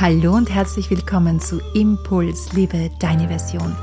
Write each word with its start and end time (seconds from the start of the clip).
Hallo 0.00 0.36
und 0.36 0.48
herzlich 0.48 0.90
willkommen 0.90 1.40
zu 1.40 1.60
Impuls, 1.74 2.52
liebe 2.52 2.88
deine 3.00 3.26
Version. 3.26 3.74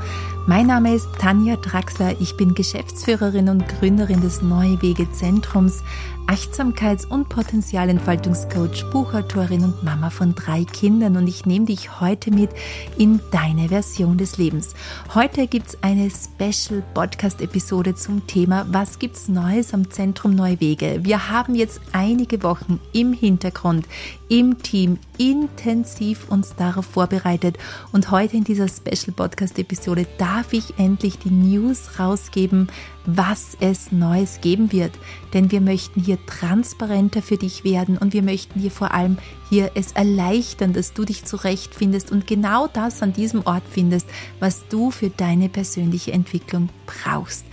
Mein 0.48 0.68
Name 0.68 0.94
ist 0.94 1.08
Tanja 1.18 1.56
Draxler, 1.56 2.20
ich 2.20 2.36
bin 2.36 2.54
Geschäftsführerin 2.54 3.48
und 3.48 3.66
Gründerin 3.66 4.20
des 4.20 4.42
Neue 4.42 4.80
Wege 4.80 5.10
Zentrums, 5.10 5.82
Achtsamkeits- 6.28 7.06
und 7.06 7.28
Potenzialentfaltungscoach, 7.28 8.90
Buchautorin 8.92 9.64
und 9.64 9.82
Mama 9.82 10.10
von 10.10 10.34
drei 10.34 10.64
Kindern 10.64 11.16
und 11.16 11.26
ich 11.26 11.46
nehme 11.46 11.66
dich 11.66 12.00
heute 12.00 12.32
mit 12.32 12.50
in 12.96 13.20
deine 13.32 13.68
Version 13.68 14.18
des 14.18 14.36
Lebens. 14.36 14.74
Heute 15.14 15.46
gibt 15.46 15.68
es 15.68 15.78
eine 15.82 16.10
Special 16.10 16.82
Podcast-Episode 16.94 17.94
zum 17.94 18.26
Thema 18.26 18.66
Was 18.70 18.98
gibt's 18.98 19.28
Neues 19.28 19.72
am 19.72 19.90
Zentrum 19.90 20.34
Neue 20.34 20.60
Wege? 20.60 21.00
Wir 21.02 21.28
haben 21.28 21.54
jetzt 21.54 21.80
einige 21.92 22.42
Wochen 22.42 22.80
im 22.92 23.12
Hintergrund, 23.12 23.86
im 24.28 24.62
Team 24.62 24.98
intensiv 25.18 26.28
uns 26.28 26.56
darauf 26.56 26.86
vorbereitet 26.86 27.56
und 27.92 28.10
heute 28.10 28.36
in 28.36 28.44
dieser 28.44 28.68
Special 28.68 29.14
Podcast-Episode 29.14 30.06
darf 30.36 30.52
ich 30.52 30.78
endlich 30.78 31.18
die 31.18 31.30
News 31.30 31.98
rausgeben, 31.98 32.68
was 33.06 33.56
es 33.60 33.90
Neues 33.90 34.42
geben 34.42 34.70
wird. 34.70 34.92
Denn 35.32 35.50
wir 35.50 35.62
möchten 35.62 35.98
hier 35.98 36.18
transparenter 36.26 37.22
für 37.22 37.38
dich 37.38 37.64
werden 37.64 37.96
und 37.96 38.12
wir 38.12 38.22
möchten 38.22 38.60
dir 38.60 38.70
vor 38.70 38.92
allem 38.92 39.16
hier 39.48 39.70
es 39.76 39.92
erleichtern, 39.92 40.74
dass 40.74 40.92
du 40.92 41.06
dich 41.06 41.24
zurechtfindest 41.24 42.12
und 42.12 42.26
genau 42.26 42.66
das 42.66 43.02
an 43.02 43.14
diesem 43.14 43.46
Ort 43.46 43.62
findest, 43.70 44.06
was 44.38 44.68
du 44.68 44.90
für 44.90 45.08
deine 45.08 45.48
persönliche 45.48 46.12
Entwicklung 46.12 46.68
brauchst 46.84 47.46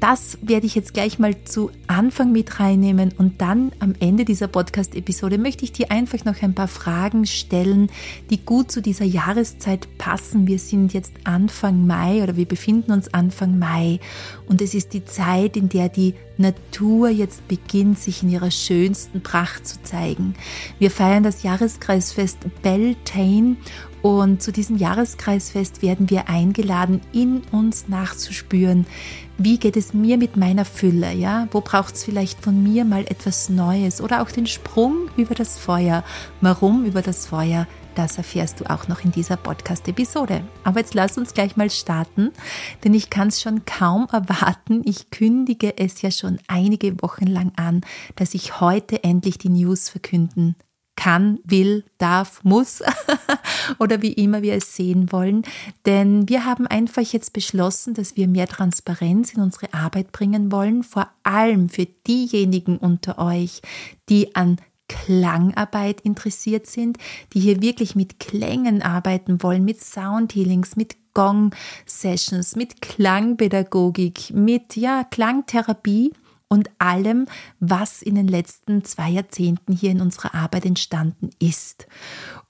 das 0.00 0.38
werde 0.42 0.66
ich 0.66 0.74
jetzt 0.74 0.94
gleich 0.94 1.18
mal 1.18 1.44
zu 1.44 1.70
Anfang 1.86 2.32
mit 2.32 2.60
reinnehmen 2.60 3.12
und 3.16 3.40
dann 3.40 3.72
am 3.78 3.94
Ende 4.00 4.24
dieser 4.24 4.48
Podcast-Episode 4.48 5.38
möchte 5.38 5.64
ich 5.64 5.72
dir 5.72 5.90
einfach 5.90 6.24
noch 6.24 6.42
ein 6.42 6.54
paar 6.54 6.68
Fragen 6.68 7.26
stellen, 7.26 7.90
die 8.30 8.44
gut 8.44 8.70
zu 8.70 8.82
dieser 8.82 9.04
Jahreszeit 9.04 9.88
passen. 9.98 10.46
Wir 10.46 10.58
sind 10.58 10.92
jetzt 10.92 11.14
Anfang 11.24 11.86
Mai 11.86 12.22
oder 12.22 12.36
wir 12.36 12.46
befinden 12.46 12.92
uns 12.92 13.12
Anfang 13.14 13.58
Mai 13.58 14.00
und 14.46 14.60
es 14.60 14.74
ist 14.74 14.92
die 14.92 15.04
Zeit, 15.04 15.56
in 15.56 15.68
der 15.68 15.88
die 15.88 16.14
Natur 16.36 17.08
jetzt 17.08 17.46
beginnt, 17.48 17.98
sich 17.98 18.22
in 18.22 18.30
ihrer 18.30 18.50
schönsten 18.50 19.22
Pracht 19.22 19.66
zu 19.66 19.82
zeigen. 19.82 20.34
Wir 20.78 20.90
feiern 20.90 21.22
das 21.22 21.42
Jahreskreisfest 21.42 22.38
Beltane 22.62 23.56
und 24.04 24.42
zu 24.42 24.52
diesem 24.52 24.76
Jahreskreisfest 24.76 25.80
werden 25.80 26.10
wir 26.10 26.28
eingeladen, 26.28 27.00
in 27.14 27.40
uns 27.52 27.88
nachzuspüren, 27.88 28.86
wie 29.38 29.58
geht 29.58 29.78
es 29.78 29.94
mir 29.94 30.18
mit 30.18 30.36
meiner 30.36 30.66
Fülle, 30.66 31.14
ja? 31.14 31.48
Wo 31.52 31.62
braucht 31.62 31.94
es 31.94 32.04
vielleicht 32.04 32.42
von 32.42 32.62
mir 32.62 32.84
mal 32.84 33.04
etwas 33.04 33.48
Neues 33.48 34.02
oder 34.02 34.20
auch 34.20 34.30
den 34.30 34.46
Sprung 34.46 35.08
über 35.16 35.34
das 35.34 35.58
Feuer? 35.58 36.04
Warum 36.42 36.84
über 36.84 37.00
das 37.00 37.24
Feuer? 37.24 37.66
Das 37.94 38.18
erfährst 38.18 38.60
du 38.60 38.68
auch 38.68 38.88
noch 38.88 39.02
in 39.06 39.10
dieser 39.10 39.38
Podcast-Episode. 39.38 40.44
Aber 40.64 40.80
jetzt 40.80 40.92
lass 40.92 41.16
uns 41.16 41.32
gleich 41.32 41.56
mal 41.56 41.70
starten, 41.70 42.30
denn 42.84 42.92
ich 42.92 43.08
kann 43.08 43.28
es 43.28 43.40
schon 43.40 43.64
kaum 43.64 44.06
erwarten. 44.12 44.82
Ich 44.84 45.08
kündige 45.12 45.78
es 45.78 46.02
ja 46.02 46.10
schon 46.10 46.38
einige 46.46 47.00
Wochen 47.00 47.26
lang 47.26 47.52
an, 47.56 47.80
dass 48.16 48.34
ich 48.34 48.60
heute 48.60 49.02
endlich 49.02 49.38
die 49.38 49.48
News 49.48 49.88
verkünden 49.88 50.56
kann, 50.96 51.38
will, 51.44 51.84
darf, 51.98 52.42
muss 52.44 52.82
oder 53.78 54.02
wie 54.02 54.12
immer 54.12 54.42
wir 54.42 54.54
es 54.54 54.76
sehen 54.76 55.10
wollen. 55.12 55.42
Denn 55.86 56.28
wir 56.28 56.44
haben 56.44 56.66
einfach 56.66 57.02
jetzt 57.02 57.32
beschlossen, 57.32 57.94
dass 57.94 58.16
wir 58.16 58.28
mehr 58.28 58.46
Transparenz 58.46 59.32
in 59.34 59.42
unsere 59.42 59.72
Arbeit 59.74 60.12
bringen 60.12 60.52
wollen, 60.52 60.82
vor 60.82 61.08
allem 61.22 61.68
für 61.68 61.86
diejenigen 62.06 62.78
unter 62.78 63.18
euch, 63.18 63.60
die 64.08 64.34
an 64.36 64.58
Klangarbeit 64.88 66.02
interessiert 66.02 66.66
sind, 66.66 66.98
die 67.32 67.40
hier 67.40 67.62
wirklich 67.62 67.96
mit 67.96 68.20
Klängen 68.20 68.82
arbeiten 68.82 69.42
wollen, 69.42 69.64
mit 69.64 69.82
Soundhealings, 69.82 70.76
mit 70.76 70.96
Gong-Sessions, 71.14 72.56
mit 72.56 72.82
Klangpädagogik, 72.82 74.30
mit 74.34 74.76
ja, 74.76 75.04
Klangtherapie 75.04 76.12
und 76.54 76.70
allem, 76.78 77.26
was 77.60 78.00
in 78.00 78.14
den 78.14 78.28
letzten 78.28 78.84
zwei 78.84 79.10
Jahrzehnten 79.10 79.72
hier 79.72 79.90
in 79.90 80.00
unserer 80.00 80.34
Arbeit 80.34 80.64
entstanden 80.64 81.30
ist. 81.38 81.86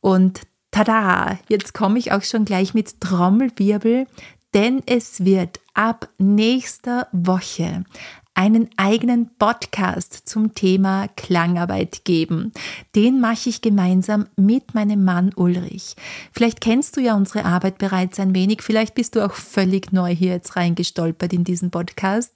Und 0.00 0.42
tada, 0.70 1.38
jetzt 1.48 1.74
komme 1.74 1.98
ich 1.98 2.12
auch 2.12 2.22
schon 2.22 2.44
gleich 2.44 2.74
mit 2.74 3.00
Trommelwirbel, 3.00 4.06
denn 4.52 4.82
es 4.86 5.24
wird 5.24 5.58
ab 5.72 6.08
nächster 6.18 7.08
Woche 7.12 7.84
einen 8.34 8.68
eigenen 8.76 9.30
Podcast 9.38 10.28
zum 10.28 10.54
Thema 10.54 11.06
Klangarbeit 11.16 12.04
geben. 12.04 12.52
Den 12.96 13.20
mache 13.20 13.48
ich 13.48 13.62
gemeinsam 13.62 14.26
mit 14.36 14.74
meinem 14.74 15.04
Mann 15.04 15.32
Ulrich. 15.36 15.94
Vielleicht 16.32 16.60
kennst 16.60 16.96
du 16.96 17.00
ja 17.00 17.14
unsere 17.14 17.44
Arbeit 17.44 17.78
bereits 17.78 18.18
ein 18.18 18.34
wenig, 18.34 18.62
vielleicht 18.62 18.96
bist 18.96 19.14
du 19.14 19.24
auch 19.24 19.32
völlig 19.32 19.92
neu 19.92 20.14
hier 20.14 20.32
jetzt 20.32 20.56
reingestolpert 20.56 21.32
in 21.32 21.44
diesen 21.44 21.70
Podcast. 21.70 22.32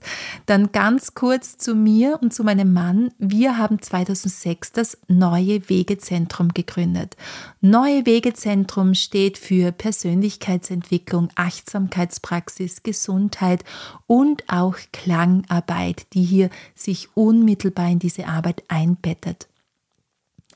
Dann 0.46 0.70
ganz 0.70 1.14
kurz 1.14 1.58
zu 1.58 1.74
mir 1.74 2.18
und 2.22 2.32
zu 2.32 2.44
meinem 2.44 2.72
Mann. 2.72 3.10
Wir 3.18 3.58
haben 3.58 3.82
2006 3.82 4.72
das 4.72 4.98
Neue 5.08 5.68
Wegezentrum 5.68 6.50
gegründet. 6.54 7.16
Neue 7.60 8.06
Wegezentrum 8.06 8.94
steht 8.94 9.36
für 9.36 9.72
Persönlichkeitsentwicklung, 9.72 11.30
Achtsamkeitspraxis, 11.34 12.84
Gesundheit 12.84 13.64
und 14.06 14.44
auch 14.48 14.76
Klangarbeit. 14.92 15.87
Arbeit, 15.88 16.06
die 16.12 16.22
hier 16.22 16.50
sich 16.74 17.08
unmittelbar 17.14 17.88
in 17.90 17.98
diese 17.98 18.26
Arbeit 18.26 18.62
einbettet. 18.68 19.48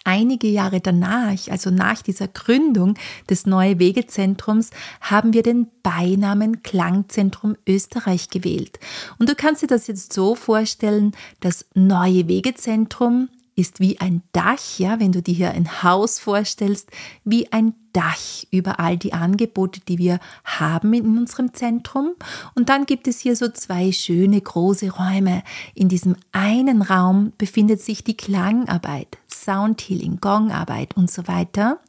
Einige 0.05 0.49
Jahre 0.49 0.81
danach, 0.81 1.49
also 1.49 1.71
nach 1.71 2.03
dieser 2.03 2.27
Gründung 2.27 2.95
des 3.31 3.47
Neue 3.47 3.79
Wegezentrums, 3.79 4.71
haben 5.01 5.33
wir 5.33 5.45
den 5.45 5.69
Beinamen 5.85 6.65
Klangzentrum 6.65 7.57
Österreich 7.69 8.29
gewählt. 8.29 8.81
Und 9.19 9.29
du 9.29 9.37
kannst 9.37 9.63
dir 9.63 9.69
das 9.69 9.87
jetzt 9.87 10.13
so 10.13 10.35
vorstellen, 10.35 11.13
das 11.39 11.67
Neue 11.75 12.27
Wegezentrum 12.27 13.29
ist 13.55 13.81
wie 13.81 14.01
ein 14.01 14.23
Dach, 14.33 14.79
ja, 14.79 14.99
wenn 15.01 15.13
du 15.13 15.23
dir 15.23 15.35
hier 15.35 15.51
ein 15.51 15.83
Haus 15.83 16.19
vorstellst, 16.19 16.91
wie 17.25 17.53
ein 17.53 17.75
Dach 17.93 18.45
über 18.51 18.81
all 18.81 18.97
die 18.97 19.13
Angebote, 19.13 19.81
die 19.81 19.99
wir 19.99 20.19
haben 20.45 20.95
in 20.95 21.19
unserem 21.19 21.53
Zentrum. 21.53 22.13
Und 22.55 22.71
dann 22.71 22.87
gibt 22.87 23.07
es 23.07 23.21
hier 23.21 23.37
so 23.37 23.49
zwei 23.49 23.93
schöne 23.93 24.41
große 24.41 24.91
Räume. 24.91 25.43
In 25.75 25.89
diesem 25.89 26.17
einen 26.33 26.81
Raum 26.81 27.33
befindet 27.37 27.83
sich 27.83 28.03
die 28.03 28.17
Klangarbeit, 28.17 29.19
Soundhealing, 29.29 30.21
Gongarbeit 30.21 30.97
und 30.97 31.11
so 31.11 31.29
weiter. 31.29 31.81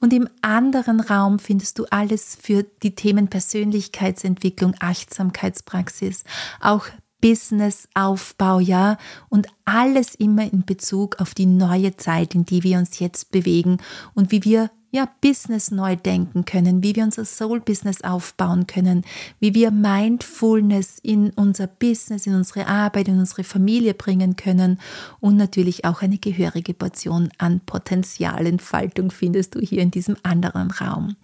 Und 0.00 0.12
im 0.12 0.28
anderen 0.42 0.98
Raum 0.98 1.38
findest 1.38 1.78
du 1.78 1.84
alles 1.90 2.36
für 2.40 2.64
die 2.82 2.96
Themen 2.96 3.28
Persönlichkeitsentwicklung, 3.28 4.74
Achtsamkeitspraxis, 4.80 6.24
auch 6.60 6.86
Businessaufbau, 7.24 8.60
ja, 8.60 8.98
und 9.30 9.46
alles 9.64 10.14
immer 10.14 10.42
in 10.52 10.66
Bezug 10.66 11.22
auf 11.22 11.32
die 11.32 11.46
neue 11.46 11.96
Zeit, 11.96 12.34
in 12.34 12.44
die 12.44 12.62
wir 12.62 12.76
uns 12.76 12.98
jetzt 12.98 13.30
bewegen 13.30 13.78
und 14.12 14.30
wie 14.30 14.44
wir 14.44 14.70
ja, 14.94 15.08
Business 15.22 15.72
neu 15.72 15.96
denken 15.96 16.44
können, 16.44 16.84
wie 16.84 16.94
wir 16.94 17.02
unser 17.02 17.24
Soul-Business 17.24 18.02
aufbauen 18.02 18.68
können, 18.68 19.02
wie 19.40 19.52
wir 19.52 19.72
Mindfulness 19.72 21.00
in 21.02 21.30
unser 21.30 21.66
Business, 21.66 22.28
in 22.28 22.34
unsere 22.36 22.68
Arbeit, 22.68 23.08
in 23.08 23.18
unsere 23.18 23.42
Familie 23.42 23.94
bringen 23.94 24.36
können 24.36 24.78
und 25.18 25.36
natürlich 25.36 25.84
auch 25.84 26.02
eine 26.02 26.18
gehörige 26.18 26.74
Portion 26.74 27.30
an 27.38 27.60
Potenzialentfaltung 27.66 29.10
findest 29.10 29.56
du 29.56 29.60
hier 29.60 29.82
in 29.82 29.90
diesem 29.90 30.16
anderen 30.22 30.70
Raum. 30.70 31.16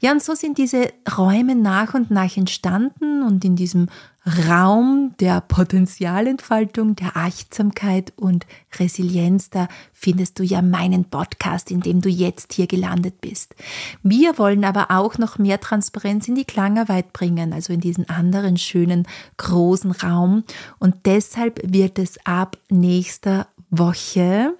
Ja, 0.00 0.12
und 0.12 0.22
so 0.22 0.36
sind 0.36 0.58
diese 0.58 0.92
Räume 1.18 1.56
nach 1.56 1.94
und 1.94 2.12
nach 2.12 2.36
entstanden 2.36 3.24
und 3.24 3.44
in 3.44 3.56
diesem 3.56 3.88
Raum 4.26 5.14
der 5.18 5.40
Potenzialentfaltung, 5.40 6.94
der 6.94 7.16
Achtsamkeit 7.16 8.12
und 8.16 8.46
Resilienz, 8.78 9.48
da 9.48 9.66
findest 9.92 10.38
du 10.38 10.42
ja 10.42 10.60
meinen 10.60 11.06
Podcast, 11.06 11.70
in 11.70 11.80
dem 11.80 12.02
du 12.02 12.10
jetzt 12.10 12.52
hier 12.52 12.66
gelandet 12.66 13.20
bist. 13.22 13.54
Wir 14.02 14.38
wollen 14.38 14.64
aber 14.64 14.90
auch 14.90 15.16
noch 15.16 15.38
mehr 15.38 15.58
Transparenz 15.58 16.28
in 16.28 16.34
die 16.34 16.44
Klangarbeit 16.44 17.12
bringen, 17.12 17.52
also 17.54 17.72
in 17.72 17.80
diesen 17.80 18.08
anderen 18.10 18.58
schönen 18.58 19.06
großen 19.38 19.92
Raum. 19.92 20.44
Und 20.78 21.06
deshalb 21.06 21.60
wird 21.64 21.98
es 21.98 22.18
ab 22.26 22.58
nächster 22.68 23.46
Woche 23.70 24.52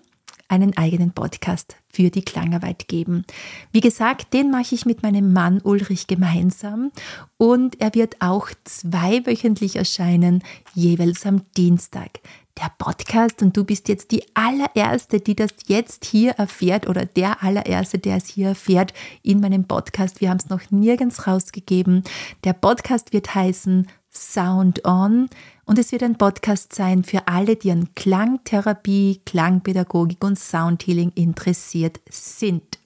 einen 0.51 0.77
eigenen 0.77 1.13
Podcast 1.13 1.77
für 1.89 2.11
die 2.11 2.23
Klangarbeit 2.23 2.89
geben. 2.89 3.25
Wie 3.73 3.81
gesagt, 3.81 4.33
den 4.35 4.51
mache 4.51 4.75
ich 4.75 4.85
mit 4.85 5.03
meinem 5.03 5.33
Mann 5.33 5.61
Ulrich 5.63 6.07
gemeinsam 6.07 6.91
und 7.37 7.81
er 7.81 7.95
wird 7.95 8.17
auch 8.21 8.49
zweiwöchentlich 8.65 9.77
erscheinen, 9.77 10.43
jeweils 10.75 11.25
am 11.25 11.43
Dienstag. 11.57 12.21
Der 12.59 12.73
Podcast 12.79 13.43
und 13.43 13.57
du 13.57 13.65
bist 13.65 13.89
jetzt 13.89 14.11
die 14.11 14.25
allererste, 14.35 15.21
die 15.21 15.35
das 15.35 15.51
jetzt 15.67 16.05
hier 16.05 16.33
erfährt 16.33 16.89
oder 16.89 17.07
der 17.07 17.43
allererste, 17.43 17.99
der 17.99 18.17
es 18.17 18.27
hier 18.27 18.49
erfährt 18.49 18.93
in 19.23 19.41
meinem 19.41 19.65
Podcast. 19.65 20.21
Wir 20.21 20.31
haben 20.31 20.39
es 20.39 20.51
noch 20.51 20.71
nirgends 20.71 21.27
rausgegeben. 21.27 22.03
Der 22.45 22.53
Podcast 22.53 23.13
wird 23.13 23.35
heißen 23.35 23.87
Sound 24.13 24.85
On 24.85 25.31
und 25.71 25.79
es 25.79 25.93
wird 25.93 26.03
ein 26.03 26.19
Podcast 26.19 26.75
sein 26.75 27.05
für 27.05 27.29
alle, 27.29 27.55
die 27.55 27.71
an 27.71 27.95
Klangtherapie, 27.95 29.21
Klangpädagogik 29.25 30.25
und 30.25 30.37
Soundhealing 30.37 31.13
interessiert 31.15 32.01
sind. 32.11 32.81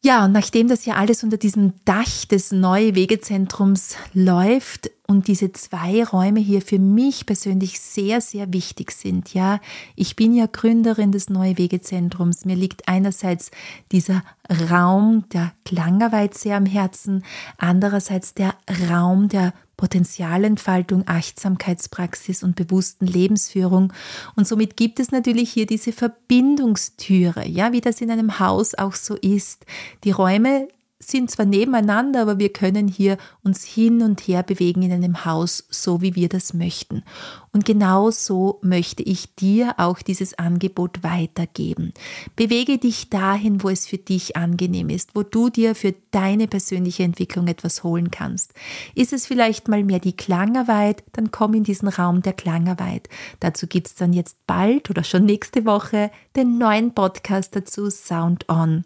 Ja, 0.00 0.26
und 0.26 0.30
nachdem 0.30 0.68
das 0.68 0.86
ja 0.86 0.94
alles 0.94 1.24
unter 1.24 1.38
diesem 1.38 1.72
Dach 1.84 2.24
des 2.30 2.52
Neue 2.52 2.94
Wegezentrums 2.94 3.96
läuft 4.12 4.92
und 5.08 5.26
diese 5.26 5.50
zwei 5.50 6.04
Räume 6.04 6.38
hier 6.38 6.62
für 6.62 6.78
mich 6.78 7.26
persönlich 7.26 7.80
sehr, 7.80 8.20
sehr 8.20 8.52
wichtig 8.52 8.92
sind, 8.92 9.34
ja, 9.34 9.58
ich 9.96 10.14
bin 10.14 10.34
ja 10.34 10.46
Gründerin 10.46 11.10
des 11.10 11.30
Neue 11.30 11.58
Wegezentrums. 11.58 12.44
Mir 12.44 12.54
liegt 12.54 12.86
einerseits 12.86 13.50
dieser 13.90 14.22
Raum 14.70 15.24
der 15.32 15.52
Klangarbeit 15.64 16.34
sehr 16.34 16.58
am 16.58 16.66
Herzen, 16.66 17.24
andererseits 17.58 18.34
der 18.34 18.54
Raum 18.88 19.28
der 19.28 19.52
Potenzialentfaltung, 19.76 21.04
Achtsamkeitspraxis 21.06 22.42
und 22.42 22.56
bewussten 22.56 23.06
Lebensführung. 23.06 23.92
Und 24.34 24.46
somit 24.46 24.76
gibt 24.76 25.00
es 25.00 25.10
natürlich 25.10 25.50
hier 25.50 25.66
diese 25.66 25.92
Verbindungstüre, 25.92 27.46
ja, 27.46 27.72
wie 27.72 27.80
das 27.80 28.00
in 28.00 28.10
einem 28.10 28.38
Haus 28.38 28.74
auch 28.74 28.94
so 28.94 29.16
ist. 29.16 29.66
Die 30.04 30.12
Räume 30.12 30.68
sind 30.98 31.30
zwar 31.30 31.44
nebeneinander, 31.44 32.22
aber 32.22 32.38
wir 32.38 32.48
können 32.50 32.88
hier 32.88 33.18
uns 33.44 33.64
hin 33.64 34.00
und 34.00 34.20
her 34.22 34.42
bewegen 34.42 34.82
in 34.82 34.92
einem 34.92 35.26
Haus, 35.26 35.66
so 35.68 36.00
wie 36.00 36.14
wir 36.14 36.28
das 36.28 36.54
möchten. 36.54 37.02
Und 37.52 37.66
genau 37.66 38.10
so 38.10 38.58
möchte 38.62 39.02
ich 39.02 39.34
dir 39.34 39.74
auch 39.76 40.00
dieses 40.00 40.38
Angebot 40.38 41.02
weitergeben. 41.02 41.92
Bewege 42.34 42.78
dich 42.78 43.10
dahin, 43.10 43.62
wo 43.62 43.68
es 43.68 43.86
für 43.86 43.98
dich 43.98 44.36
angenehm 44.36 44.88
ist, 44.88 45.10
wo 45.14 45.22
du 45.22 45.50
dir 45.50 45.74
für 45.74 45.94
deine 46.12 46.48
persönliche 46.48 47.02
Entwicklung 47.02 47.46
etwas 47.46 47.84
holen 47.84 48.10
kannst. 48.10 48.54
Ist 48.94 49.12
es 49.12 49.26
vielleicht 49.26 49.68
mal 49.68 49.84
mehr 49.84 50.00
die 50.00 50.16
Klangarbeit, 50.16 51.04
dann 51.12 51.30
komm 51.30 51.54
in 51.54 51.64
diesen 51.64 51.88
Raum 51.88 52.22
der 52.22 52.32
Klangarbeit. 52.32 53.08
Dazu 53.40 53.66
gibt 53.66 53.88
es 53.88 53.94
dann 53.96 54.14
jetzt 54.14 54.46
bald 54.46 54.88
oder 54.88 55.04
schon 55.04 55.26
nächste 55.26 55.66
Woche 55.66 56.10
den 56.36 56.56
neuen 56.56 56.94
Podcast 56.94 57.54
dazu 57.54 57.90
Sound 57.90 58.48
On 58.48 58.84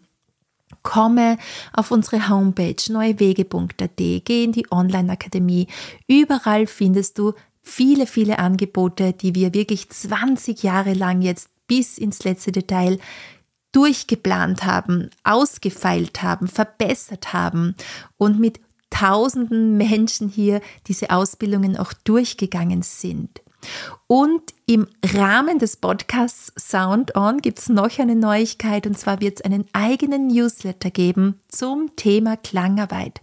komme 0.83 1.37
auf 1.73 1.91
unsere 1.91 2.29
Homepage 2.29 2.75
neuewege.at, 2.89 3.97
geh 3.97 4.43
in 4.43 4.51
die 4.51 4.71
Online-Akademie. 4.71 5.67
Überall 6.07 6.67
findest 6.67 7.17
du 7.17 7.33
viele, 7.61 8.07
viele 8.07 8.39
Angebote, 8.39 9.13
die 9.13 9.35
wir 9.35 9.53
wirklich 9.53 9.89
20 9.89 10.63
Jahre 10.63 10.93
lang 10.93 11.21
jetzt 11.21 11.49
bis 11.67 11.97
ins 11.97 12.23
letzte 12.23 12.51
Detail 12.51 12.99
durchgeplant 13.71 14.65
haben, 14.65 15.09
ausgefeilt 15.23 16.21
haben, 16.23 16.47
verbessert 16.47 17.33
haben 17.33 17.75
und 18.17 18.39
mit 18.39 18.59
tausenden 18.89 19.77
Menschen 19.77 20.27
hier 20.27 20.61
diese 20.87 21.09
Ausbildungen 21.11 21.77
auch 21.77 21.93
durchgegangen 21.93 22.81
sind. 22.81 23.41
Und 24.07 24.41
im 24.65 24.87
Rahmen 25.05 25.59
des 25.59 25.77
Podcasts 25.77 26.53
Sound 26.57 27.15
On 27.15 27.39
gibt 27.39 27.59
es 27.59 27.69
noch 27.69 27.97
eine 27.99 28.15
Neuigkeit 28.15 28.87
und 28.87 28.97
zwar 28.97 29.21
wird 29.21 29.39
es 29.39 29.41
einen 29.41 29.65
eigenen 29.73 30.27
Newsletter 30.27 30.91
geben 30.91 31.39
zum 31.47 31.95
Thema 31.95 32.37
Klangarbeit. 32.37 33.21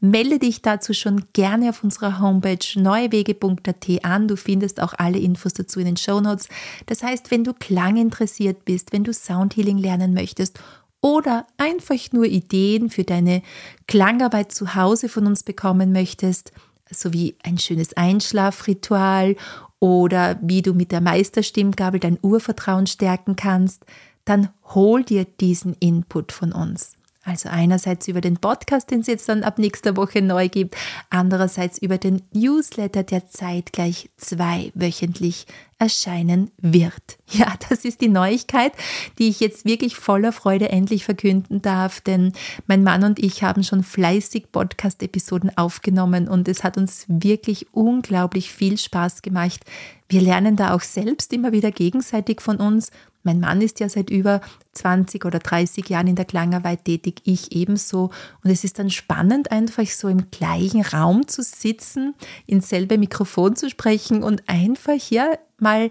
Melde 0.00 0.38
dich 0.38 0.62
dazu 0.62 0.94
schon 0.94 1.24
gerne 1.32 1.70
auf 1.70 1.84
unserer 1.84 2.20
Homepage 2.20 2.58
neuewege.at 2.74 4.04
an. 4.04 4.28
Du 4.28 4.36
findest 4.36 4.80
auch 4.80 4.94
alle 4.96 5.18
Infos 5.18 5.54
dazu 5.54 5.80
in 5.80 5.86
den 5.86 5.96
Show 5.96 6.20
Notes. 6.20 6.48
Das 6.86 7.02
heißt, 7.02 7.30
wenn 7.30 7.44
du 7.44 7.52
Klang 7.54 7.96
interessiert 7.96 8.64
bist, 8.64 8.92
wenn 8.92 9.04
du 9.04 9.12
Soundhealing 9.12 9.78
lernen 9.78 10.14
möchtest 10.14 10.60
oder 11.00 11.46
einfach 11.56 12.12
nur 12.12 12.24
Ideen 12.24 12.90
für 12.90 13.04
deine 13.04 13.42
Klangarbeit 13.86 14.52
zu 14.52 14.74
Hause 14.74 15.08
von 15.08 15.26
uns 15.26 15.42
bekommen 15.42 15.92
möchtest, 15.92 16.52
sowie 16.90 17.36
ein 17.42 17.58
schönes 17.58 17.96
Einschlafritual 17.96 19.36
oder 19.80 20.38
wie 20.42 20.62
du 20.62 20.74
mit 20.74 20.92
der 20.92 21.00
Meisterstimmgabel 21.00 22.00
dein 22.00 22.18
Urvertrauen 22.20 22.86
stärken 22.86 23.36
kannst, 23.36 23.84
dann 24.24 24.50
hol 24.74 25.04
dir 25.04 25.24
diesen 25.24 25.74
Input 25.74 26.32
von 26.32 26.52
uns. 26.52 26.97
Also 27.28 27.50
einerseits 27.50 28.08
über 28.08 28.22
den 28.22 28.38
Podcast, 28.38 28.90
den 28.90 29.00
es 29.00 29.06
jetzt 29.06 29.28
dann 29.28 29.42
ab 29.42 29.58
nächster 29.58 29.98
Woche 29.98 30.22
neu 30.22 30.48
gibt, 30.48 30.76
andererseits 31.10 31.76
über 31.76 31.98
den 31.98 32.22
Newsletter, 32.32 33.02
der 33.02 33.28
zeitgleich 33.28 34.08
zweiwöchentlich 34.16 35.46
erscheinen 35.78 36.50
wird. 36.56 37.18
Ja, 37.30 37.52
das 37.68 37.84
ist 37.84 38.00
die 38.00 38.08
Neuigkeit, 38.08 38.72
die 39.18 39.28
ich 39.28 39.40
jetzt 39.40 39.66
wirklich 39.66 39.96
voller 39.96 40.32
Freude 40.32 40.70
endlich 40.70 41.04
verkünden 41.04 41.60
darf, 41.60 42.00
denn 42.00 42.32
mein 42.66 42.82
Mann 42.82 43.04
und 43.04 43.18
ich 43.18 43.42
haben 43.42 43.62
schon 43.62 43.84
fleißig 43.84 44.50
Podcast-Episoden 44.50 45.54
aufgenommen 45.58 46.28
und 46.28 46.48
es 46.48 46.64
hat 46.64 46.78
uns 46.78 47.04
wirklich 47.08 47.66
unglaublich 47.74 48.50
viel 48.50 48.78
Spaß 48.78 49.20
gemacht. 49.20 49.60
Wir 50.08 50.22
lernen 50.22 50.56
da 50.56 50.74
auch 50.74 50.80
selbst 50.80 51.34
immer 51.34 51.52
wieder 51.52 51.72
gegenseitig 51.72 52.40
von 52.40 52.56
uns 52.56 52.90
mein 53.28 53.40
Mann 53.40 53.60
ist 53.60 53.78
ja 53.78 53.90
seit 53.90 54.08
über 54.08 54.40
20 54.72 55.26
oder 55.26 55.38
30 55.38 55.86
Jahren 55.90 56.06
in 56.06 56.16
der 56.16 56.24
Klangarbeit 56.24 56.86
tätig, 56.86 57.20
ich 57.24 57.52
ebenso. 57.52 58.08
Und 58.42 58.50
es 58.50 58.64
ist 58.64 58.78
dann 58.78 58.88
spannend, 58.88 59.52
einfach 59.52 59.86
so 59.86 60.08
im 60.08 60.30
gleichen 60.30 60.80
Raum 60.80 61.28
zu 61.28 61.42
sitzen, 61.42 62.14
ins 62.46 62.70
selbe 62.70 62.96
Mikrofon 62.96 63.54
zu 63.54 63.68
sprechen 63.68 64.22
und 64.22 64.48
einfach 64.48 65.10
ja 65.10 65.26
mal 65.58 65.90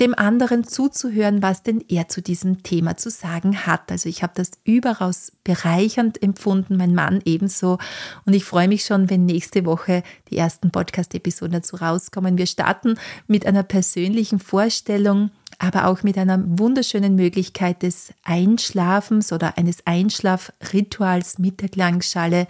dem 0.00 0.14
anderen 0.14 0.64
zuzuhören, 0.64 1.42
was 1.42 1.62
denn 1.62 1.84
er 1.88 2.08
zu 2.08 2.22
diesem 2.22 2.62
Thema 2.62 2.96
zu 2.96 3.10
sagen 3.10 3.66
hat. 3.66 3.92
Also 3.92 4.08
ich 4.08 4.22
habe 4.22 4.32
das 4.34 4.52
überaus 4.64 5.32
bereichernd 5.44 6.22
empfunden, 6.22 6.78
mein 6.78 6.94
Mann 6.94 7.20
ebenso. 7.26 7.76
Und 8.24 8.32
ich 8.32 8.46
freue 8.46 8.68
mich 8.68 8.84
schon, 8.86 9.10
wenn 9.10 9.26
nächste 9.26 9.66
Woche 9.66 10.02
die 10.30 10.38
ersten 10.38 10.70
Podcast-Episoden 10.70 11.52
dazu 11.52 11.76
rauskommen. 11.76 12.38
Wir 12.38 12.46
starten 12.46 12.94
mit 13.26 13.44
einer 13.44 13.62
persönlichen 13.62 14.38
Vorstellung 14.38 15.30
aber 15.60 15.86
auch 15.86 16.02
mit 16.02 16.16
einer 16.16 16.42
wunderschönen 16.58 17.14
Möglichkeit 17.14 17.82
des 17.82 18.14
Einschlafens 18.24 19.30
oder 19.30 19.58
eines 19.58 19.86
Einschlafrituals 19.86 21.38
mit 21.38 21.60
der 21.60 21.68
Klangschale 21.68 22.48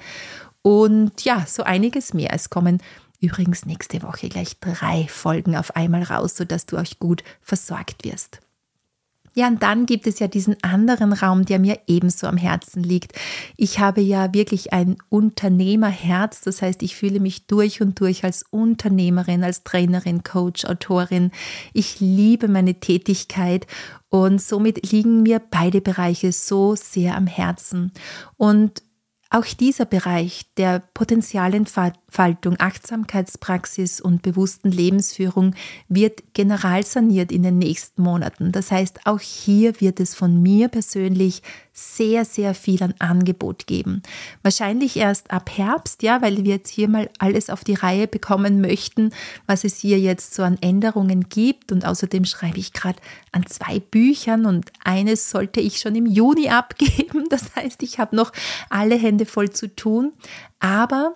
und 0.63 1.25
ja, 1.25 1.45
so 1.47 1.65
einiges 1.65 2.15
mehr. 2.15 2.33
Es 2.33 2.51
kommen 2.51 2.81
übrigens 3.21 3.67
nächste 3.67 4.03
Woche 4.03 4.29
gleich 4.29 4.59
drei 4.61 5.07
Folgen 5.09 5.57
auf 5.57 5.75
einmal 5.75 6.05
raus, 6.05 6.37
sodass 6.37 6.67
du 6.67 6.77
euch 6.77 7.01
gut 7.01 7.25
versorgt 7.43 8.05
wirst. 8.05 8.41
Ja, 9.35 9.47
und 9.47 9.63
dann 9.63 9.87
gibt 9.87 10.07
es 10.07 10.19
ja 10.19 10.27
diesen 10.27 10.57
anderen 10.63 11.13
Raum, 11.13 11.45
der 11.45 11.61
mir 11.61 11.79
ebenso 11.87 12.27
am 12.27 12.37
Herzen 12.37 12.83
liegt. 12.83 13.13
Ich 13.57 13.79
habe 13.79 14.01
ja 14.01 14.35
wirklich 14.35 14.73
ein 14.73 14.97
Unternehmerherz, 15.09 16.41
das 16.41 16.63
heißt, 16.63 16.83
ich 16.83 16.97
fühle 16.97 17.21
mich 17.21 17.47
durch 17.47 17.81
und 17.81 18.01
durch 18.01 18.25
als 18.25 18.45
Unternehmerin, 18.51 19.45
als 19.45 19.63
Trainerin, 19.63 20.25
Coach, 20.25 20.65
Autorin. 20.65 21.31
Ich 21.73 22.01
liebe 22.01 22.49
meine 22.49 22.81
Tätigkeit 22.81 23.67
und 24.09 24.43
somit 24.43 24.91
liegen 24.91 25.23
mir 25.23 25.41
beide 25.51 25.81
Bereiche 25.81 26.33
so 26.33 26.75
sehr 26.75 27.17
am 27.17 27.29
Herzen. 27.29 27.93
Und 28.37 28.83
auch 29.31 29.45
dieser 29.45 29.85
Bereich 29.85 30.47
der 30.57 30.83
Potenzialentfaltung, 30.93 32.00
Achtsamkeitspraxis 32.59 34.01
und 34.01 34.23
bewussten 34.23 34.71
Lebensführung 34.71 35.55
wird 35.89 36.23
generalsaniert 36.35 37.33
in 37.33 37.43
den 37.43 37.59
nächsten 37.59 38.03
Monaten. 38.03 38.53
Das 38.53 38.71
heißt, 38.71 39.07
auch 39.07 39.21
hier 39.21 39.81
wird 39.81 40.01
es 40.01 40.15
von 40.15 40.43
mir 40.43 40.69
persönlich 40.69 41.43
sehr, 41.73 42.25
sehr 42.25 42.55
viel 42.55 42.83
an 42.83 42.95
Angebot 42.99 43.67
geben. 43.67 44.03
Wahrscheinlich 44.43 44.97
erst 44.97 45.31
ab 45.31 45.51
Herbst, 45.57 46.03
ja, 46.03 46.21
weil 46.21 46.45
wir 46.45 46.55
jetzt 46.55 46.71
hier 46.71 46.89
mal 46.89 47.09
alles 47.19 47.49
auf 47.49 47.65
die 47.65 47.75
Reihe 47.75 48.07
bekommen 48.07 48.61
möchten, 48.61 49.13
was 49.47 49.65
es 49.65 49.79
hier 49.79 49.99
jetzt 49.99 50.35
so 50.35 50.43
an 50.43 50.59
Änderungen 50.61 51.29
gibt. 51.29 51.73
Und 51.73 51.87
außerdem 51.87 52.25
schreibe 52.25 52.59
ich 52.59 52.73
gerade 52.73 53.01
an 53.33 53.47
zwei 53.47 53.81
Büchern 53.81 54.47
und 54.47 54.71
eines 54.85 55.31
sollte 55.31 55.61
ich 55.61 55.79
schon 55.79 55.95
im 55.95 56.07
Juni 56.07 56.49
abgeben. 56.51 57.27
Das 57.31 57.55
heißt, 57.57 57.83
ich 57.83 57.99
habe 57.99 58.17
noch 58.17 58.33
alle 58.69 58.97
Hände 58.97 59.25
voll 59.25 59.51
zu 59.51 59.75
tun. 59.75 60.13
Aber 60.59 61.15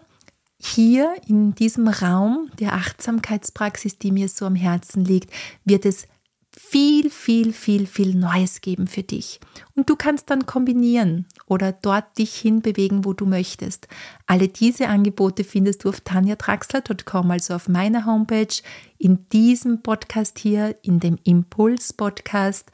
hier 0.64 1.14
in 1.26 1.54
diesem 1.54 1.88
Raum 1.88 2.50
der 2.58 2.72
Achtsamkeitspraxis, 2.74 3.98
die 3.98 4.12
mir 4.12 4.28
so 4.28 4.46
am 4.46 4.54
Herzen 4.54 5.04
liegt, 5.04 5.30
wird 5.64 5.84
es 5.84 6.08
viel, 6.56 7.10
viel, 7.10 7.52
viel, 7.52 7.86
viel 7.86 8.14
Neues 8.14 8.60
geben 8.60 8.86
für 8.86 9.02
dich. 9.02 9.40
Und 9.74 9.90
du 9.90 9.96
kannst 9.96 10.30
dann 10.30 10.46
kombinieren 10.46 11.26
oder 11.46 11.72
dort 11.72 12.16
dich 12.16 12.34
hinbewegen, 12.34 13.04
wo 13.04 13.12
du 13.12 13.26
möchtest. 13.26 13.88
Alle 14.26 14.48
diese 14.48 14.88
Angebote 14.88 15.44
findest 15.44 15.84
du 15.84 15.88
auf 15.88 16.00
tanjatraxler.com, 16.00 17.30
also 17.30 17.54
auf 17.54 17.68
meiner 17.68 18.06
Homepage, 18.06 18.62
in 18.98 19.28
diesem 19.30 19.82
Podcast 19.82 20.38
hier, 20.38 20.76
in 20.82 21.00
dem 21.00 21.18
Impuls-Podcast 21.24 22.70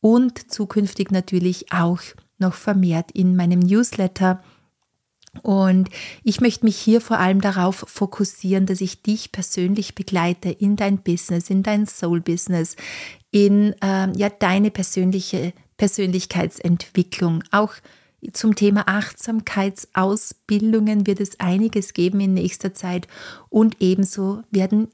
und 0.00 0.50
zukünftig 0.50 1.10
natürlich 1.10 1.72
auch 1.72 2.00
noch 2.38 2.54
vermehrt 2.54 3.10
in 3.12 3.36
meinem 3.36 3.60
Newsletter 3.60 4.42
und 5.42 5.88
ich 6.22 6.40
möchte 6.40 6.64
mich 6.64 6.76
hier 6.76 7.00
vor 7.00 7.18
allem 7.18 7.40
darauf 7.40 7.84
fokussieren, 7.88 8.66
dass 8.66 8.80
ich 8.80 9.02
dich 9.02 9.32
persönlich 9.32 9.94
begleite 9.94 10.50
in 10.50 10.76
dein 10.76 10.98
Business, 10.98 11.50
in 11.50 11.62
dein 11.62 11.86
Soul-Business, 11.86 12.76
in 13.30 13.74
äh, 13.82 14.16
ja, 14.16 14.30
deine 14.30 14.70
persönliche 14.70 15.52
Persönlichkeitsentwicklung. 15.76 17.42
Auch 17.50 17.74
zum 18.32 18.54
Thema 18.54 18.88
Achtsamkeitsausbildungen 18.88 21.06
wird 21.06 21.20
es 21.20 21.38
einiges 21.40 21.92
geben 21.92 22.20
in 22.20 22.32
nächster 22.34 22.72
Zeit 22.72 23.08
und 23.50 23.76
ebenso 23.80 24.42
werden 24.50 24.88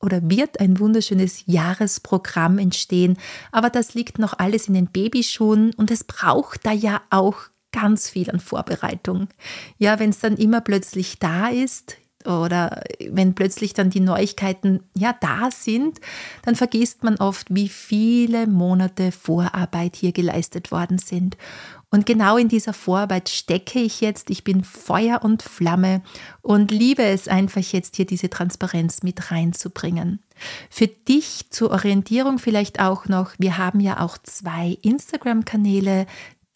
oder 0.00 0.30
wird 0.30 0.60
ein 0.60 0.78
wunderschönes 0.78 1.44
Jahresprogramm 1.46 2.58
entstehen. 2.58 3.18
Aber 3.50 3.70
das 3.70 3.94
liegt 3.94 4.18
noch 4.18 4.38
alles 4.38 4.68
in 4.68 4.74
den 4.74 4.86
Babyschuhen 4.86 5.72
und 5.74 5.90
es 5.90 6.04
braucht 6.04 6.64
da 6.64 6.72
ja 6.72 7.02
auch 7.10 7.36
ganz 7.72 8.08
viel 8.08 8.30
an 8.30 8.40
Vorbereitung. 8.40 9.28
Ja, 9.78 9.98
wenn 9.98 10.10
es 10.10 10.20
dann 10.20 10.36
immer 10.36 10.60
plötzlich 10.60 11.18
da 11.18 11.48
ist, 11.48 11.96
oder 12.26 12.82
wenn 13.08 13.34
plötzlich 13.34 13.72
dann 13.72 13.90
die 13.90 14.00
Neuigkeiten 14.00 14.80
ja 14.94 15.14
da 15.20 15.50
sind, 15.50 16.00
dann 16.42 16.56
vergisst 16.56 17.04
man 17.04 17.16
oft, 17.16 17.46
wie 17.50 17.68
viele 17.68 18.46
Monate 18.46 19.12
Vorarbeit 19.12 19.96
hier 19.96 20.12
geleistet 20.12 20.72
worden 20.72 20.98
sind. 20.98 21.36
Und 21.88 22.04
genau 22.04 22.36
in 22.36 22.48
dieser 22.48 22.72
Vorarbeit 22.72 23.28
stecke 23.28 23.78
ich 23.78 24.00
jetzt. 24.00 24.28
Ich 24.28 24.42
bin 24.42 24.64
Feuer 24.64 25.20
und 25.22 25.42
Flamme 25.42 26.02
und 26.42 26.72
liebe 26.72 27.04
es 27.04 27.28
einfach 27.28 27.62
jetzt 27.62 27.96
hier 27.96 28.06
diese 28.06 28.28
Transparenz 28.28 29.02
mit 29.04 29.30
reinzubringen. 29.30 30.20
Für 30.68 30.88
dich 30.88 31.46
zur 31.50 31.70
Orientierung 31.70 32.38
vielleicht 32.38 32.80
auch 32.80 33.06
noch, 33.06 33.32
wir 33.38 33.56
haben 33.56 33.80
ja 33.80 34.00
auch 34.00 34.18
zwei 34.18 34.76
Instagram-Kanäle, 34.82 36.06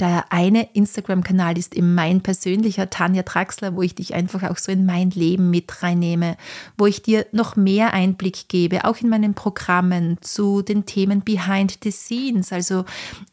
der 0.01 0.33
eine 0.33 0.73
Instagram-Kanal 0.73 1.59
ist 1.59 1.75
eben 1.75 1.95
mein 1.95 2.23
persönlicher 2.23 2.91
Tanja 2.91 3.23
Traxler, 3.23 3.77
wo 3.77 3.83
ich 3.83 3.95
dich 3.95 4.15
einfach 4.15 4.43
auch 4.45 4.57
so 4.57 4.73
in 4.73 4.87
mein 4.87 5.11
Leben 5.11 5.51
mit 5.51 5.83
reinnehme, 5.83 6.37
wo 6.77 6.87
ich 6.87 7.03
dir 7.03 7.27
noch 7.33 7.57
mehr 7.57 7.93
Einblick 7.93 8.49
gebe, 8.49 8.85
auch 8.85 8.97
in 8.99 9.09
meinen 9.09 9.35
Programmen 9.35 10.19
zu 10.21 10.63
den 10.63 10.87
Themen 10.87 11.23
Behind 11.23 11.79
the 11.83 11.91
Scenes, 11.91 12.53
also 12.53 12.85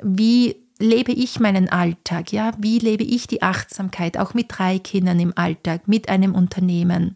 wie 0.04 0.58
lebe 0.80 1.12
ich 1.12 1.40
meinen 1.40 1.70
Alltag, 1.70 2.32
ja? 2.32 2.52
Wie 2.60 2.80
lebe 2.80 3.04
ich 3.04 3.28
die 3.28 3.42
Achtsamkeit 3.42 4.18
auch 4.18 4.34
mit 4.34 4.48
drei 4.50 4.80
Kindern 4.80 5.20
im 5.20 5.34
Alltag, 5.36 5.88
mit 5.88 6.10
einem 6.10 6.36
Unternehmen, 6.36 7.16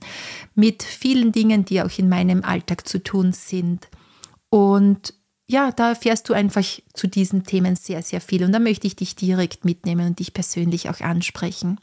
mit 0.55 0.83
vielen 0.83 1.31
Dingen, 1.31 1.65
die 1.65 1.81
auch 1.81 1.97
in 1.97 2.09
meinem 2.09 2.43
Alltag 2.43 2.87
zu 2.87 3.03
tun 3.03 3.33
sind. 3.33 3.87
Und 4.49 5.13
ja, 5.51 5.71
da 5.73 5.89
erfährst 5.89 6.29
du 6.29 6.33
einfach 6.33 6.63
zu 6.93 7.07
diesen 7.07 7.43
Themen 7.43 7.75
sehr, 7.75 8.01
sehr 8.01 8.21
viel. 8.21 8.45
Und 8.45 8.53
da 8.53 8.59
möchte 8.59 8.87
ich 8.87 8.95
dich 8.95 9.17
direkt 9.17 9.65
mitnehmen 9.65 10.07
und 10.07 10.19
dich 10.19 10.33
persönlich 10.33 10.89
auch 10.89 11.01
ansprechen. 11.01 11.77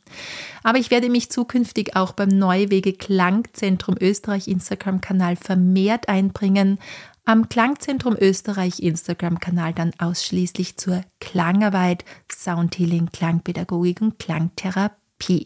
Aber 0.62 0.78
ich 0.78 0.90
werde 0.90 1.10
mich 1.10 1.30
zukünftig 1.30 1.94
auch 1.94 2.12
beim 2.12 2.30
Neuwege 2.30 2.94
Klangzentrum 2.94 3.96
Österreich 4.00 4.48
Instagram-Kanal 4.48 5.36
vermehrt 5.36 6.08
einbringen. 6.08 6.78
Am 7.26 7.50
Klangzentrum 7.50 8.16
Österreich 8.18 8.80
Instagram-Kanal 8.80 9.74
dann 9.74 9.92
ausschließlich 9.98 10.78
zur 10.78 11.02
Klangarbeit, 11.20 12.06
Soundhealing, 12.32 13.10
Klangpädagogik 13.12 14.00
und 14.00 14.18
Klangtherapie. 14.18 15.44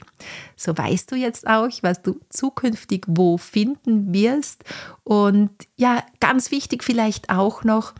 So 0.54 0.78
weißt 0.78 1.10
du 1.10 1.16
jetzt 1.16 1.48
auch, 1.48 1.68
was 1.80 2.00
du 2.02 2.20
zukünftig 2.28 3.02
wo 3.08 3.36
finden 3.36 4.14
wirst. 4.14 4.62
Und 5.02 5.50
ja, 5.74 6.04
ganz 6.20 6.52
wichtig 6.52 6.84
vielleicht 6.84 7.30
auch 7.30 7.64
noch, 7.64 7.94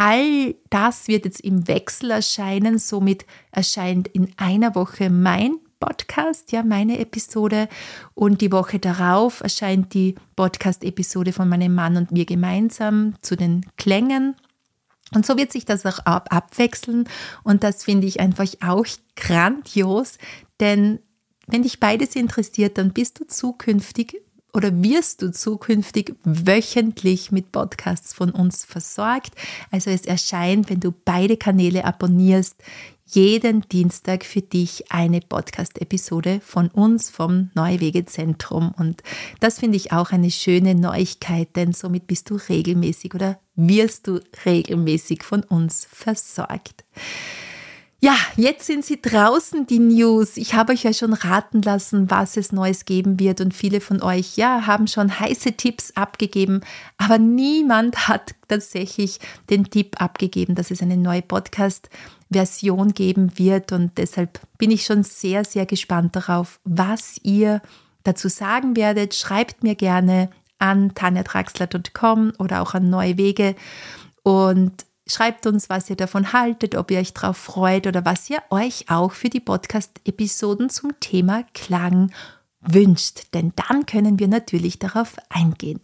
All 0.00 0.54
das 0.70 1.08
wird 1.08 1.24
jetzt 1.24 1.40
im 1.40 1.66
Wechsel 1.66 2.12
erscheinen. 2.12 2.78
Somit 2.78 3.26
erscheint 3.50 4.06
in 4.06 4.32
einer 4.36 4.76
Woche 4.76 5.10
mein 5.10 5.56
Podcast, 5.80 6.52
ja, 6.52 6.62
meine 6.62 7.00
Episode. 7.00 7.68
Und 8.14 8.40
die 8.40 8.52
Woche 8.52 8.78
darauf 8.78 9.40
erscheint 9.40 9.94
die 9.94 10.14
Podcast-Episode 10.36 11.32
von 11.32 11.48
meinem 11.48 11.74
Mann 11.74 11.96
und 11.96 12.12
mir 12.12 12.26
gemeinsam 12.26 13.14
zu 13.22 13.34
den 13.34 13.66
Klängen. 13.76 14.36
Und 15.16 15.26
so 15.26 15.36
wird 15.36 15.50
sich 15.50 15.64
das 15.64 15.84
auch 15.84 15.98
ab 16.06 16.28
abwechseln. 16.30 17.08
Und 17.42 17.64
das 17.64 17.82
finde 17.82 18.06
ich 18.06 18.20
einfach 18.20 18.46
auch 18.64 18.86
grandios, 19.16 20.18
denn 20.60 21.00
wenn 21.48 21.64
dich 21.64 21.80
beides 21.80 22.14
interessiert, 22.14 22.78
dann 22.78 22.92
bist 22.92 23.18
du 23.18 23.26
zukünftig 23.26 24.22
oder 24.52 24.70
wirst 24.82 25.22
du 25.22 25.30
zukünftig 25.30 26.14
wöchentlich 26.24 27.30
mit 27.30 27.52
Podcasts 27.52 28.14
von 28.14 28.30
uns 28.30 28.64
versorgt. 28.64 29.34
Also 29.70 29.90
es 29.90 30.06
erscheint, 30.06 30.70
wenn 30.70 30.80
du 30.80 30.92
beide 30.92 31.36
Kanäle 31.36 31.84
abonnierst, 31.84 32.56
jeden 33.10 33.62
Dienstag 33.68 34.24
für 34.24 34.42
dich 34.42 34.92
eine 34.92 35.20
Podcast-Episode 35.20 36.40
von 36.44 36.68
uns 36.68 37.08
vom 37.08 37.50
Neuwegezentrum. 37.54 38.74
Und 38.76 39.02
das 39.40 39.60
finde 39.60 39.76
ich 39.76 39.92
auch 39.92 40.10
eine 40.10 40.30
schöne 40.30 40.74
Neuigkeit, 40.74 41.56
denn 41.56 41.72
somit 41.72 42.06
bist 42.06 42.28
du 42.28 42.36
regelmäßig 42.36 43.14
oder 43.14 43.38
wirst 43.54 44.08
du 44.08 44.20
regelmäßig 44.44 45.22
von 45.22 45.42
uns 45.42 45.88
versorgt. 45.90 46.84
Ja, 48.00 48.14
jetzt 48.36 48.66
sind 48.66 48.84
sie 48.84 49.02
draußen, 49.02 49.66
die 49.66 49.80
News. 49.80 50.36
Ich 50.36 50.54
habe 50.54 50.72
euch 50.72 50.84
ja 50.84 50.92
schon 50.92 51.14
raten 51.14 51.62
lassen, 51.62 52.08
was 52.08 52.36
es 52.36 52.52
Neues 52.52 52.84
geben 52.84 53.18
wird 53.18 53.40
und 53.40 53.52
viele 53.52 53.80
von 53.80 54.02
euch, 54.02 54.36
ja, 54.36 54.68
haben 54.68 54.86
schon 54.86 55.18
heiße 55.18 55.54
Tipps 55.54 55.90
abgegeben, 55.96 56.60
aber 56.96 57.18
niemand 57.18 58.06
hat 58.06 58.36
tatsächlich 58.46 59.18
den 59.50 59.64
Tipp 59.64 60.00
abgegeben, 60.00 60.54
dass 60.54 60.70
es 60.70 60.80
eine 60.80 60.96
neue 60.96 61.22
Podcast-Version 61.22 62.94
geben 62.94 63.36
wird 63.36 63.72
und 63.72 63.98
deshalb 63.98 64.38
bin 64.58 64.70
ich 64.70 64.84
schon 64.84 65.02
sehr, 65.02 65.44
sehr 65.44 65.66
gespannt 65.66 66.14
darauf, 66.14 66.60
was 66.62 67.18
ihr 67.24 67.60
dazu 68.04 68.28
sagen 68.28 68.76
werdet. 68.76 69.16
Schreibt 69.16 69.64
mir 69.64 69.74
gerne 69.74 70.30
an 70.60 70.94
tanjatraxler.com 70.94 72.34
oder 72.38 72.62
auch 72.62 72.74
an 72.74 72.90
Neue 72.90 73.16
Wege 73.16 73.56
und 74.22 74.87
Schreibt 75.10 75.46
uns, 75.46 75.70
was 75.70 75.88
ihr 75.88 75.96
davon 75.96 76.32
haltet, 76.32 76.74
ob 76.74 76.90
ihr 76.90 76.98
euch 76.98 77.14
darauf 77.14 77.36
freut 77.36 77.86
oder 77.86 78.04
was 78.04 78.28
ihr 78.28 78.42
euch 78.50 78.90
auch 78.90 79.12
für 79.12 79.30
die 79.30 79.40
Podcast-Episoden 79.40 80.68
zum 80.68 81.00
Thema 81.00 81.44
Klang 81.54 82.12
wünscht. 82.60 83.34
Denn 83.34 83.52
dann 83.56 83.86
können 83.86 84.18
wir 84.18 84.28
natürlich 84.28 84.78
darauf 84.78 85.16
eingehen. 85.30 85.80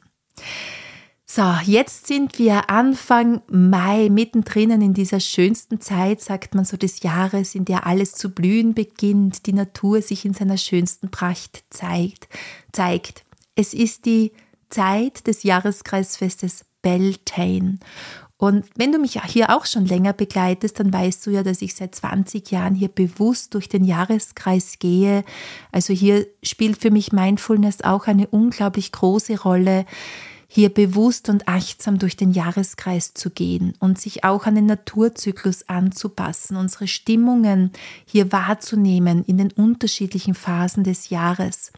So, 1.27 1.43
jetzt 1.65 2.07
sind 2.07 2.39
wir 2.39 2.69
Anfang 2.69 3.41
Mai, 3.49 4.11
mittendrin 4.11 4.71
in 4.71 4.93
dieser 4.93 5.21
schönsten 5.21 5.81
Zeit, 5.81 6.21
sagt 6.21 6.55
man 6.55 6.67
so, 6.67 6.77
des 6.77 7.03
Jahres, 7.03 7.55
in 7.55 7.65
der 7.65 7.87
alles 7.87 8.13
zu 8.13 8.31
blühen 8.31 8.75
beginnt, 8.75 9.47
die 9.47 9.55
Natur 9.55 10.03
sich 10.03 10.27
in 10.27 10.35
seiner 10.35 10.59
schönsten 10.59 11.11
Pracht 11.11 11.65
zeigt. 11.71 12.29
zeigt. 12.73 13.25
Es 13.57 13.73
ist 13.73 14.05
die 14.05 14.33
Zeit 14.69 15.27
des 15.27 15.45
Jahreskreisfestes 15.45 16.67
Beltane. 16.83 17.79
Und 18.45 18.67
wenn 18.77 18.93
du 18.93 18.99
mich 18.99 19.19
hier 19.23 19.57
auch 19.57 19.65
schon 19.65 19.87
länger 19.87 20.13
begleitest, 20.13 20.79
dann 20.79 20.93
weißt 20.93 21.25
du 21.25 21.31
ja, 21.31 21.43
dass 21.43 21.63
ich 21.63 21.75
seit 21.75 21.95
20 21.95 22.51
Jahren 22.51 22.75
hier 22.75 22.89
bewusst 22.89 23.55
durch 23.55 23.71
den 23.71 23.85
Jahreskreis 23.85 24.79
gehe. 24.79 25.25
Also 25.73 25.95
hier 25.95 26.27
spielt 26.43 26.77
für 26.77 26.91
mich 26.91 27.11
Mindfulness 27.11 27.81
auch 27.81 28.07
eine 28.07 28.27
unglaublich 28.27 28.93
große 28.93 29.41
Rolle, 29.41 29.87
hier 30.47 30.69
bewusst 30.69 31.31
und 31.31 31.49
achtsam 31.49 31.99
durch 31.99 32.19
den 32.19 32.33
Jahreskreis 32.33 33.15
zu 33.15 33.31
gehen 33.31 33.73
und 33.79 33.99
sich 33.99 34.25
auch 34.25 34.45
an 34.45 34.57
den 34.57 34.67
Naturzyklus 34.67 35.67
anzupassen, 35.71 36.59
unsere 36.59 36.87
Stimmungen 36.87 37.73
hier 38.05 38.31
wahrzunehmen 38.31 39.25
in 39.25 39.39
den 39.39 39.53
unterschiedlichen 39.53 40.35
Phasen 40.35 40.85
des 40.85 41.09
Jahres. 41.09 41.73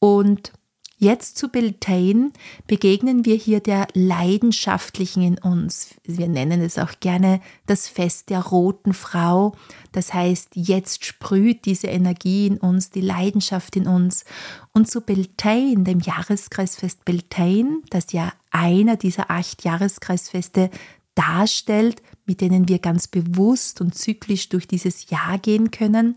Und 0.00 0.52
Jetzt 0.96 1.36
zu 1.36 1.48
Beltane 1.48 2.30
begegnen 2.66 3.24
wir 3.24 3.34
hier 3.34 3.60
der 3.60 3.88
Leidenschaftlichen 3.94 5.22
in 5.22 5.38
uns. 5.38 5.96
Wir 6.04 6.28
nennen 6.28 6.60
es 6.60 6.78
auch 6.78 6.92
gerne 7.00 7.40
das 7.66 7.88
Fest 7.88 8.30
der 8.30 8.40
roten 8.40 8.94
Frau. 8.94 9.54
Das 9.92 10.14
heißt, 10.14 10.50
jetzt 10.54 11.04
sprüht 11.04 11.64
diese 11.64 11.88
Energie 11.88 12.46
in 12.46 12.58
uns, 12.58 12.90
die 12.90 13.00
Leidenschaft 13.00 13.76
in 13.76 13.88
uns. 13.88 14.24
Und 14.72 14.88
zu 14.88 15.00
Beltane, 15.00 15.82
dem 15.82 16.00
Jahreskreisfest 16.00 17.04
Beltane, 17.04 17.80
das 17.90 18.12
ja 18.12 18.32
einer 18.50 18.96
dieser 18.96 19.30
acht 19.30 19.64
Jahreskreisfeste 19.64 20.70
darstellt, 21.16 22.02
mit 22.26 22.40
denen 22.40 22.68
wir 22.68 22.78
ganz 22.78 23.08
bewusst 23.08 23.80
und 23.80 23.94
zyklisch 23.94 24.48
durch 24.48 24.66
dieses 24.66 25.10
Jahr 25.10 25.38
gehen 25.38 25.70
können. 25.70 26.16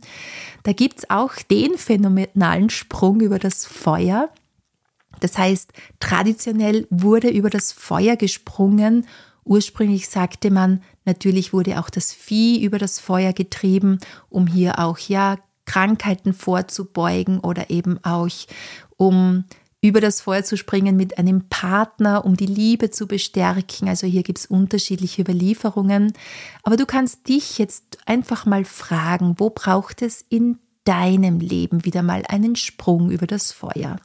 Da 0.64 0.74
gibt 0.74 1.00
es 1.00 1.10
auch 1.10 1.36
den 1.50 1.78
phänomenalen 1.78 2.70
Sprung 2.70 3.22
über 3.22 3.40
das 3.40 3.66
Feuer. 3.66 4.30
Das 5.20 5.38
heißt, 5.38 5.72
traditionell 6.00 6.88
wurde 6.90 7.30
über 7.30 7.50
das 7.50 7.72
Feuer 7.72 8.16
gesprungen. 8.16 9.06
Ursprünglich 9.44 10.10
sagte 10.10 10.52
man, 10.52 10.82
natürlich 11.06 11.54
wurde 11.54 11.80
auch 11.80 11.90
das 11.90 12.14
Vieh 12.14 12.64
über 12.64 12.78
das 12.78 13.00
Feuer 13.00 13.34
getrieben, 13.34 14.00
um 14.30 14.48
hier 14.48 14.80
auch 14.80 14.98
ja 15.00 15.38
Krankheiten 15.66 16.34
vorzubeugen 16.34 17.40
oder 17.40 17.70
eben 17.70 18.04
auch 18.04 18.30
um 18.98 19.46
über 19.82 20.02
das 20.02 20.22
Feuer 20.22 20.44
zu 20.44 20.58
springen 20.58 20.98
mit 20.98 21.18
einem 21.18 21.48
Partner, 21.50 22.26
um 22.26 22.36
die 22.36 22.48
Liebe 22.48 22.90
zu 22.90 23.08
bestärken. 23.08 23.88
Also 23.88 24.08
hier 24.08 24.24
gibt 24.24 24.40
es 24.40 24.46
unterschiedliche 24.48 25.22
Überlieferungen. 25.22 26.14
Aber 26.64 26.78
du 26.78 26.86
kannst 26.86 27.28
dich 27.28 27.58
jetzt 27.58 28.00
einfach 28.06 28.46
mal 28.46 28.66
fragen, 28.66 29.36
wo 29.38 29.50
braucht 29.50 30.02
es 30.02 30.26
in 30.30 30.58
deinem 30.84 31.40
Leben 31.40 31.86
wieder 31.86 32.02
mal 32.02 32.24
einen 32.28 32.56
Sprung 32.56 33.12
über 33.12 33.28
das 33.28 33.52
Feuer? 33.52 33.98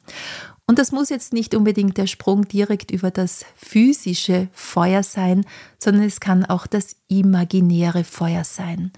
Und 0.65 0.79
das 0.79 0.91
muss 0.91 1.09
jetzt 1.09 1.33
nicht 1.33 1.55
unbedingt 1.55 1.97
der 1.97 2.07
Sprung 2.07 2.47
direkt 2.47 2.91
über 2.91 3.11
das 3.11 3.45
physische 3.55 4.47
Feuer 4.53 5.03
sein, 5.03 5.45
sondern 5.77 6.03
es 6.03 6.19
kann 6.19 6.45
auch 6.45 6.67
das 6.67 6.95
imaginäre 7.09 8.03
Feuer 8.03 8.45
sein. 8.45 8.91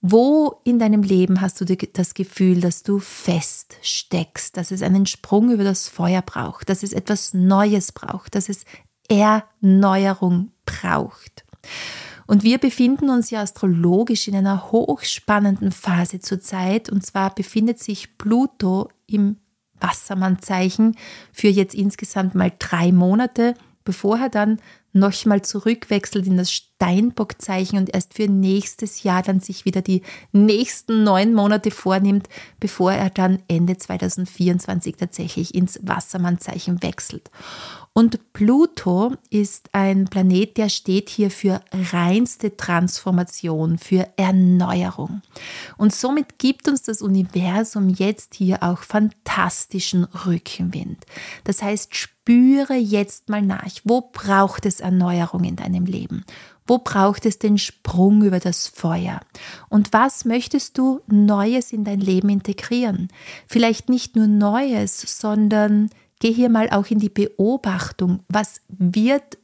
Wo 0.00 0.60
in 0.64 0.78
deinem 0.78 1.02
Leben 1.02 1.40
hast 1.40 1.60
du 1.60 1.64
das 1.64 2.12
Gefühl, 2.14 2.60
dass 2.60 2.82
du 2.82 2.98
fest 2.98 3.76
steckst, 3.80 4.56
dass 4.56 4.70
es 4.70 4.82
einen 4.82 5.06
Sprung 5.06 5.50
über 5.50 5.64
das 5.64 5.88
Feuer 5.88 6.20
braucht, 6.20 6.68
dass 6.68 6.82
es 6.82 6.92
etwas 6.92 7.32
Neues 7.32 7.92
braucht, 7.92 8.34
dass 8.34 8.48
es 8.48 8.64
Erneuerung 9.08 10.50
braucht? 10.66 11.44
Und 12.26 12.42
wir 12.42 12.58
befinden 12.58 13.08
uns 13.08 13.30
ja 13.30 13.40
astrologisch 13.40 14.28
in 14.28 14.34
einer 14.34 14.72
hochspannenden 14.72 15.72
Phase 15.72 16.20
zurzeit. 16.20 16.90
Und 16.90 17.04
zwar 17.04 17.34
befindet 17.34 17.78
sich 17.78 18.18
Pluto 18.18 18.88
im 19.06 19.38
Wassermannzeichen 19.86 20.96
für 21.32 21.48
jetzt 21.48 21.74
insgesamt 21.74 22.34
mal 22.34 22.52
drei 22.58 22.92
Monate, 22.92 23.54
bevor 23.84 24.18
er 24.18 24.30
dann 24.30 24.58
nochmal 24.94 25.42
zurückwechselt 25.42 26.26
in 26.26 26.36
das 26.36 26.52
Steinbockzeichen 26.52 27.78
und 27.78 27.92
erst 27.92 28.14
für 28.14 28.28
nächstes 28.28 29.02
Jahr 29.02 29.22
dann 29.22 29.40
sich 29.40 29.64
wieder 29.64 29.82
die 29.82 30.02
nächsten 30.32 31.02
neun 31.02 31.34
Monate 31.34 31.70
vornimmt, 31.72 32.28
bevor 32.60 32.92
er 32.92 33.10
dann 33.10 33.42
Ende 33.48 33.76
2024 33.76 34.96
tatsächlich 34.96 35.54
ins 35.54 35.80
Wassermannzeichen 35.82 36.82
wechselt. 36.82 37.30
Und 37.96 38.32
Pluto 38.32 39.14
ist 39.30 39.68
ein 39.70 40.06
Planet, 40.06 40.56
der 40.56 40.68
steht 40.68 41.08
hier 41.08 41.30
für 41.30 41.60
reinste 41.72 42.56
Transformation, 42.56 43.78
für 43.78 44.08
Erneuerung. 44.16 45.22
Und 45.76 45.94
somit 45.94 46.40
gibt 46.40 46.66
uns 46.66 46.82
das 46.82 47.02
Universum 47.02 47.88
jetzt 47.88 48.34
hier 48.34 48.64
auch 48.64 48.82
fantastischen 48.82 50.08
Rückenwind. 50.26 51.06
Das 51.44 51.62
heißt, 51.62 51.94
spüre 51.94 52.74
jetzt 52.74 53.28
mal 53.28 53.42
nach, 53.42 53.64
wo 53.84 54.00
braucht 54.00 54.66
es 54.66 54.80
Erneuerung 54.80 55.44
in 55.44 55.54
deinem 55.54 55.84
Leben? 55.84 56.24
Wo 56.66 56.78
braucht 56.78 57.26
es 57.26 57.38
den 57.38 57.58
Sprung 57.58 58.22
über 58.22 58.40
das 58.40 58.66
Feuer? 58.66 59.20
Und 59.68 59.92
was 59.92 60.24
möchtest 60.24 60.78
du 60.78 61.00
Neues 61.06 61.72
in 61.72 61.84
dein 61.84 62.00
Leben 62.00 62.28
integrieren? 62.28 63.08
Vielleicht 63.46 63.88
nicht 63.88 64.16
nur 64.16 64.26
Neues, 64.26 65.00
sondern 65.20 65.90
geh 66.24 66.32
hier 66.32 66.48
mal 66.48 66.70
auch 66.70 66.86
in 66.86 67.00
die 67.00 67.10
Beobachtung, 67.10 68.20
was 68.28 68.62
wird 68.68 69.36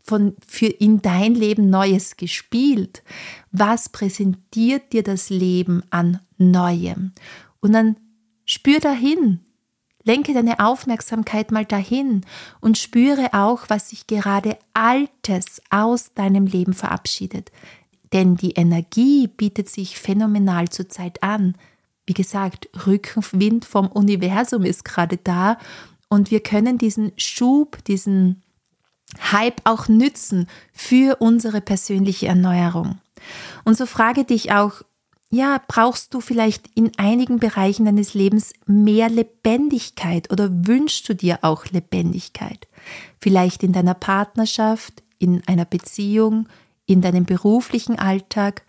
von 0.00 0.36
für 0.46 0.66
in 0.66 1.02
dein 1.02 1.34
Leben 1.34 1.68
Neues 1.68 2.16
gespielt? 2.16 3.02
Was 3.50 3.88
präsentiert 3.88 4.92
dir 4.92 5.02
das 5.02 5.30
Leben 5.30 5.82
an 5.90 6.20
Neuem? 6.38 7.10
Und 7.58 7.72
dann 7.72 7.96
spür 8.44 8.78
dahin, 8.78 9.40
lenke 10.04 10.32
deine 10.32 10.60
Aufmerksamkeit 10.60 11.50
mal 11.50 11.64
dahin 11.64 12.20
und 12.60 12.78
spüre 12.78 13.34
auch, 13.34 13.64
was 13.66 13.90
sich 13.90 14.06
gerade 14.06 14.56
Altes 14.74 15.60
aus 15.70 16.14
deinem 16.14 16.46
Leben 16.46 16.72
verabschiedet. 16.72 17.50
Denn 18.12 18.36
die 18.36 18.52
Energie 18.52 19.26
bietet 19.26 19.68
sich 19.68 19.98
phänomenal 19.98 20.68
zurzeit 20.68 21.24
an. 21.24 21.56
Wie 22.06 22.14
gesagt, 22.14 22.68
Rückenwind 22.86 23.64
vom 23.64 23.88
Universum 23.88 24.62
ist 24.62 24.84
gerade 24.84 25.16
da 25.16 25.58
und 26.08 26.30
wir 26.30 26.40
können 26.40 26.78
diesen 26.78 27.12
Schub, 27.16 27.82
diesen 27.84 28.42
Hype 29.32 29.60
auch 29.64 29.88
nützen 29.88 30.46
für 30.72 31.16
unsere 31.20 31.60
persönliche 31.60 32.26
Erneuerung. 32.26 32.98
Und 33.64 33.76
so 33.76 33.86
frage 33.86 34.24
dich 34.24 34.52
auch, 34.52 34.82
ja, 35.30 35.60
brauchst 35.66 36.14
du 36.14 36.20
vielleicht 36.20 36.68
in 36.76 36.92
einigen 36.98 37.38
Bereichen 37.38 37.84
deines 37.84 38.14
Lebens 38.14 38.52
mehr 38.66 39.08
Lebendigkeit 39.08 40.30
oder 40.30 40.48
wünschst 40.50 41.08
du 41.08 41.14
dir 41.14 41.40
auch 41.42 41.66
Lebendigkeit? 41.66 42.68
Vielleicht 43.20 43.64
in 43.64 43.72
deiner 43.72 43.94
Partnerschaft, 43.94 45.02
in 45.18 45.42
einer 45.46 45.64
Beziehung, 45.64 46.48
in 46.86 47.00
deinem 47.02 47.24
beruflichen 47.24 47.98
Alltag. 47.98 48.62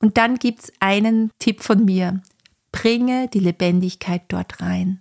Und 0.00 0.16
dann 0.16 0.36
gibt 0.36 0.64
es 0.64 0.72
einen 0.80 1.30
Tipp 1.38 1.62
von 1.62 1.84
mir. 1.84 2.22
Bringe 2.72 3.28
die 3.28 3.40
Lebendigkeit 3.40 4.22
dort 4.28 4.62
rein. 4.62 5.00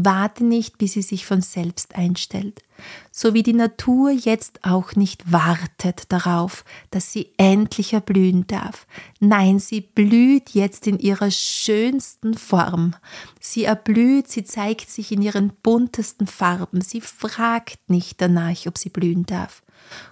Warte 0.00 0.44
nicht, 0.44 0.78
bis 0.78 0.92
sie 0.92 1.02
sich 1.02 1.26
von 1.26 1.40
selbst 1.40 1.96
einstellt, 1.96 2.62
so 3.10 3.34
wie 3.34 3.42
die 3.42 3.52
Natur 3.52 4.12
jetzt 4.12 4.60
auch 4.62 4.94
nicht 4.94 5.32
wartet 5.32 6.12
darauf, 6.12 6.64
dass 6.92 7.10
sie 7.10 7.32
endlich 7.36 7.94
erblühen 7.94 8.46
darf. 8.46 8.86
Nein, 9.18 9.58
sie 9.58 9.80
blüht 9.80 10.50
jetzt 10.50 10.86
in 10.86 11.00
ihrer 11.00 11.32
schönsten 11.32 12.34
Form. 12.34 12.94
Sie 13.40 13.64
erblüht, 13.64 14.28
sie 14.28 14.44
zeigt 14.44 14.88
sich 14.88 15.10
in 15.10 15.20
ihren 15.20 15.52
buntesten 15.64 16.28
Farben. 16.28 16.80
Sie 16.80 17.00
fragt 17.00 17.90
nicht 17.90 18.20
danach, 18.20 18.66
ob 18.66 18.78
sie 18.78 18.90
blühen 18.90 19.26
darf. 19.26 19.64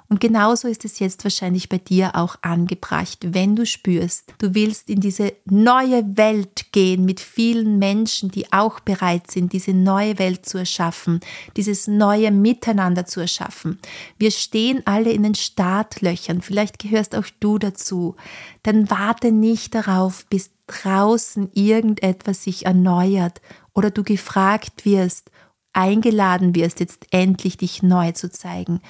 Und 0.09 0.21
genauso 0.21 0.69
ist 0.69 0.85
es 0.85 1.01
jetzt 1.01 1.25
wahrscheinlich 1.25 1.69
bei 1.69 1.79
dir 1.79 2.15
auch 2.15 2.37
angebracht, 2.43 3.19
wenn 3.23 3.57
du 3.57 3.67
spürst, 3.67 4.35
du 4.39 4.55
willst 4.55 4.89
in 4.89 5.01
diese 5.01 5.33
neue 5.47 6.17
Welt 6.17 6.67
gehen 6.71 7.05
mit 7.05 7.19
vielen 7.19 7.79
Menschen, 7.79 8.31
die 8.31 8.53
auch 8.53 8.79
bereit 8.79 9.31
sind, 9.31 9.53
diese 9.53 9.73
neue 9.73 10.19
Welt 10.21 10.47
zu 10.47 10.59
erschaffen, 10.59 11.21
dieses 11.57 11.89
neue 11.89 12.31
Miteinander 12.31 13.07
zu 13.07 13.21
erschaffen. 13.21 13.81
Wir 14.17 14.31
stehen 14.31 14.83
alle 14.85 15.11
in 15.11 15.25
den 15.25 15.35
Startlöchern, 15.35 16.41
vielleicht 16.41 16.79
gehörst 16.79 17.17
auch 17.17 17.27
du 17.41 17.59
dazu. 17.59 18.15
Dann 18.63 18.89
warte 18.91 19.33
nicht 19.33 19.75
darauf, 19.75 20.27
bis 20.27 20.51
draußen 20.69 21.51
irgendetwas 21.53 22.45
sich 22.45 22.67
erneuert 22.67 23.41
oder 23.75 23.91
du 23.91 24.05
gefragt 24.05 24.85
wirst, 24.85 25.31
eingeladen 25.73 26.55
wirst, 26.55 26.81
jetzt 26.81 27.07
endlich 27.11 27.57
dich 27.57 27.83
neu 27.83 28.13
zu 28.13 28.31
zeigen 28.31 28.81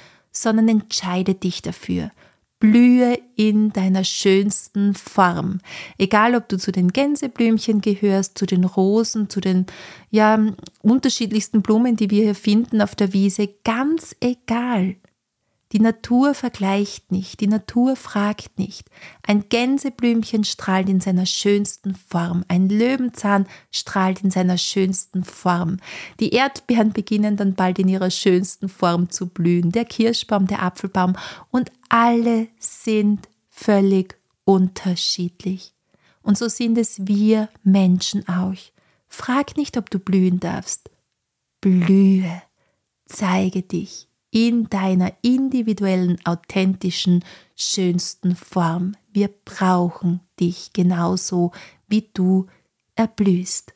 sondern 0.42 0.68
entscheide 0.68 1.35
dich 1.35 1.62
dafür. 1.62 2.11
Blühe 2.59 3.18
in 3.37 3.72
deiner 3.72 4.03
schönsten 4.03 4.94
Form. 4.94 5.61
Egal, 5.99 6.35
ob 6.35 6.49
du 6.49 6.57
zu 6.57 6.72
den 6.72 6.88
Gänseblümchen 6.88 7.83
gehörst, 7.83 8.38
zu 8.38 8.46
den 8.46 8.64
Rosen, 8.64 9.29
zu 9.29 9.40
den 9.40 9.66
ja, 10.11 10.38
unterschiedlichsten 10.81 11.61
Blumen, 11.61 11.96
die 11.96 12.11
wir 12.11 12.22
hier 12.22 12.35
finden 12.35 12.81
auf 12.81 12.94
der 12.94 13.12
Wiese, 13.12 13.49
ganz 13.64 14.16
egal. 14.20 14.96
Die 15.72 15.81
Natur 15.81 16.35
vergleicht 16.35 17.11
nicht, 17.11 17.40
die 17.40 17.48
Natur 17.48 17.96
fragt 17.96 18.57
nicht. 18.57 18.88
Ein 19.26 19.48
Gänseblümchen 19.48 20.44
strahlt 20.44 20.88
in 20.88 21.00
seiner 21.00 21.26
schönsten 21.26 21.96
Form, 21.96 22.44
ein 22.46 22.68
Löwenzahn 22.68 23.46
strahlt 23.72 24.22
in 24.22 24.31
seiner 24.31 24.59
schönsten 24.59 25.24
Form. 25.24 25.79
Die 26.20 26.31
Erdbeeren 26.31 26.92
beginnen 26.92 27.37
dann 27.37 27.55
bald 27.55 27.81
in 27.81 27.88
ihrer 27.88 28.11
schönsten 28.11 28.68
Form 28.68 29.11
zu 29.11 29.26
blühen, 29.26 29.72
der 29.72 29.85
Kirschbaum, 29.85 30.46
der 30.46 30.62
Apfelbaum 30.62 31.16
und 31.50 31.72
alle 31.88 32.46
sind 32.61 33.29
völlig 33.48 34.16
unterschiedlich. 34.44 35.74
Und 36.22 36.38
so 36.38 36.48
sind 36.48 36.79
es 36.79 37.07
wir 37.07 37.48
Menschen 37.64 38.29
auch. 38.29 38.55
Frag 39.09 39.57
nicht, 39.57 39.76
ob 39.76 39.90
du 39.90 39.98
blühen 39.98 40.38
darfst. 40.38 40.90
Blühe, 41.61 42.42
zeige 43.07 43.62
dich 43.62 44.09
in 44.37 44.68
deiner 44.68 45.14
individuellen, 45.22 46.18
authentischen, 46.27 47.25
schönsten 47.55 48.37
Form. 48.37 48.92
Wir 49.11 49.31
brauchen 49.46 50.20
dich 50.38 50.75
genauso, 50.75 51.53
wie 51.88 52.11
du 52.12 52.44
erblühst. 52.96 53.72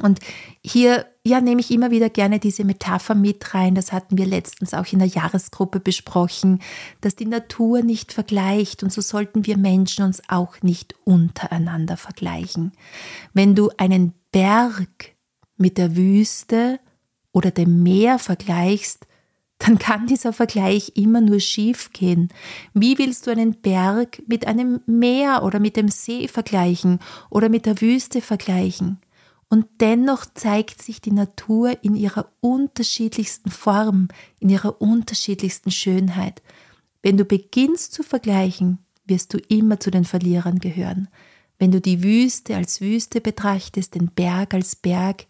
Und 0.00 0.20
hier 0.64 1.04
ja, 1.26 1.42
nehme 1.42 1.60
ich 1.60 1.70
immer 1.70 1.90
wieder 1.90 2.08
gerne 2.08 2.38
diese 2.38 2.64
Metapher 2.64 3.14
mit 3.14 3.52
rein. 3.52 3.74
Das 3.74 3.92
hatten 3.92 4.16
wir 4.16 4.24
letztens 4.24 4.72
auch 4.72 4.90
in 4.90 4.98
der 5.00 5.08
Jahresgruppe 5.08 5.78
besprochen, 5.78 6.60
dass 7.02 7.14
die 7.14 7.26
Natur 7.26 7.82
nicht 7.82 8.14
vergleicht 8.14 8.82
und 8.82 8.94
so 8.94 9.02
sollten 9.02 9.44
wir 9.44 9.58
Menschen 9.58 10.06
uns 10.06 10.22
auch 10.26 10.62
nicht 10.62 10.94
untereinander 11.04 11.98
vergleichen. 11.98 12.72
Wenn 13.34 13.54
du 13.54 13.70
einen 13.76 14.14
Berg 14.32 15.12
mit 15.58 15.76
der 15.76 15.96
Wüste 15.96 16.80
oder 17.30 17.50
dem 17.50 17.82
Meer 17.82 18.18
vergleichst, 18.18 19.06
dann 19.58 19.78
kann 19.78 20.06
dieser 20.06 20.32
Vergleich 20.32 20.92
immer 20.96 21.20
nur 21.20 21.40
schief 21.40 21.92
gehen. 21.92 22.28
Wie 22.74 22.98
willst 22.98 23.26
du 23.26 23.30
einen 23.30 23.60
Berg 23.60 24.22
mit 24.26 24.46
einem 24.46 24.80
Meer 24.86 25.42
oder 25.44 25.60
mit 25.60 25.76
dem 25.76 25.88
See 25.88 26.28
vergleichen 26.28 26.98
oder 27.30 27.48
mit 27.48 27.66
der 27.66 27.80
Wüste 27.80 28.20
vergleichen? 28.20 28.98
Und 29.48 29.66
dennoch 29.80 30.26
zeigt 30.34 30.82
sich 30.82 31.00
die 31.00 31.12
Natur 31.12 31.78
in 31.82 31.94
ihrer 31.94 32.28
unterschiedlichsten 32.40 33.50
Form, 33.50 34.08
in 34.40 34.48
ihrer 34.48 34.80
unterschiedlichsten 34.80 35.70
Schönheit. 35.70 36.42
Wenn 37.02 37.16
du 37.16 37.24
beginnst 37.24 37.92
zu 37.92 38.02
vergleichen, 38.02 38.78
wirst 39.06 39.32
du 39.32 39.38
immer 39.48 39.78
zu 39.78 39.90
den 39.90 40.04
Verlierern 40.04 40.58
gehören. 40.58 41.08
Wenn 41.58 41.70
du 41.70 41.80
die 41.80 42.02
Wüste 42.02 42.56
als 42.56 42.80
Wüste 42.80 43.20
betrachtest, 43.20 43.94
den 43.94 44.08
Berg 44.08 44.54
als 44.54 44.74
Berg, 44.74 45.26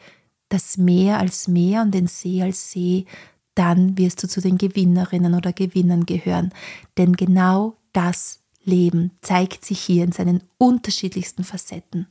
das 0.49 0.79
Meer 0.79 1.19
als 1.19 1.49
Meer 1.49 1.83
und 1.83 1.93
den 1.93 2.07
See 2.07 2.43
als 2.43 2.71
See, 2.71 3.05
dann 3.55 3.97
wirst 3.99 4.23
du 4.23 4.29
zu 4.29 4.41
den 4.41 4.59
Gewinnerinnen 4.59 5.35
oder 5.35 5.53
Gewinnern 5.53 6.07
gehören. 6.07 6.53
Denn 6.99 7.15
genau 7.15 7.77
das 7.93 8.41
Leben 8.65 9.13
zeigt 9.21 9.65
sich 9.65 9.81
hier 9.81 10.05
in 10.05 10.13
seinen 10.13 10.43
unterschiedlichsten 10.59 11.45
Facetten. 11.45 12.07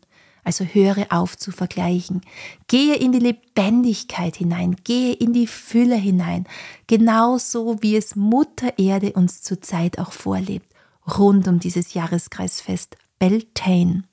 Also 0.46 0.66
höre 0.66 1.08
auf 1.10 1.38
zu 1.38 1.52
vergleichen. 1.52 2.22
Gehe 2.68 2.96
in 2.96 3.14
die 3.14 3.20
Lebendigkeit 3.20 4.36
hinein, 4.36 4.76
gehe 4.84 5.14
in 5.14 5.32
die 5.32 5.48
Fülle 5.48 5.96
hinein, 5.96 6.46
genauso 6.88 7.82
wie 7.82 7.96
es 7.96 8.16
Mutter 8.16 8.78
Erde 8.78 9.14
uns 9.14 9.42
zurzeit 9.42 10.00
auch 10.00 10.12
vorlebt, 10.12 10.68
rund 11.18 11.48
um 11.48 11.60
dieses 11.60 11.94
Jahreskreisfest 11.94 12.98
Beltane. 13.20 14.04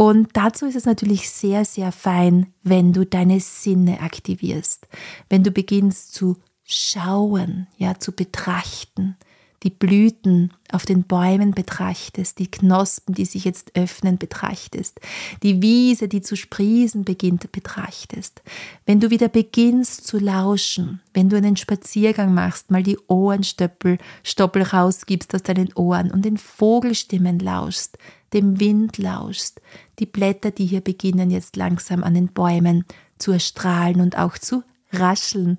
Und 0.00 0.28
dazu 0.34 0.66
ist 0.66 0.76
es 0.76 0.84
natürlich 0.84 1.28
sehr, 1.28 1.64
sehr 1.64 1.90
fein, 1.90 2.54
wenn 2.62 2.92
du 2.92 3.04
deine 3.04 3.40
Sinne 3.40 4.00
aktivierst, 4.00 4.86
wenn 5.28 5.42
du 5.42 5.50
beginnst 5.50 6.14
zu 6.14 6.36
schauen, 6.62 7.66
ja, 7.78 7.98
zu 7.98 8.12
betrachten, 8.12 9.16
die 9.62 9.70
Blüten 9.70 10.52
auf 10.70 10.86
den 10.86 11.02
Bäumen 11.02 11.52
betrachtest, 11.52 12.38
die 12.38 12.50
Knospen, 12.50 13.14
die 13.14 13.24
sich 13.24 13.44
jetzt 13.44 13.76
öffnen, 13.76 14.18
betrachtest, 14.18 15.00
die 15.42 15.62
Wiese, 15.62 16.08
die 16.08 16.20
zu 16.20 16.36
sprießen 16.36 17.04
beginnt, 17.04 17.50
betrachtest. 17.50 18.42
Wenn 18.86 19.00
du 19.00 19.10
wieder 19.10 19.28
beginnst 19.28 20.06
zu 20.06 20.18
lauschen, 20.18 21.00
wenn 21.12 21.28
du 21.28 21.36
einen 21.36 21.56
Spaziergang 21.56 22.34
machst, 22.34 22.70
mal 22.70 22.82
die 22.82 22.98
Ohrenstöppel, 23.08 23.98
Stoppel 24.22 24.62
rausgibst 24.62 25.34
aus 25.34 25.42
deinen 25.42 25.72
Ohren 25.74 26.10
und 26.10 26.24
den 26.24 26.36
Vogelstimmen 26.36 27.38
lauschst, 27.38 27.98
dem 28.32 28.60
Wind 28.60 28.98
lauschst, 28.98 29.60
die 29.98 30.06
Blätter, 30.06 30.50
die 30.50 30.66
hier 30.66 30.82
beginnen 30.82 31.30
jetzt 31.30 31.56
langsam 31.56 32.04
an 32.04 32.14
den 32.14 32.28
Bäumen 32.28 32.84
zu 33.16 33.32
erstrahlen 33.32 34.00
und 34.00 34.18
auch 34.18 34.38
zu 34.38 34.62
rascheln 34.92 35.56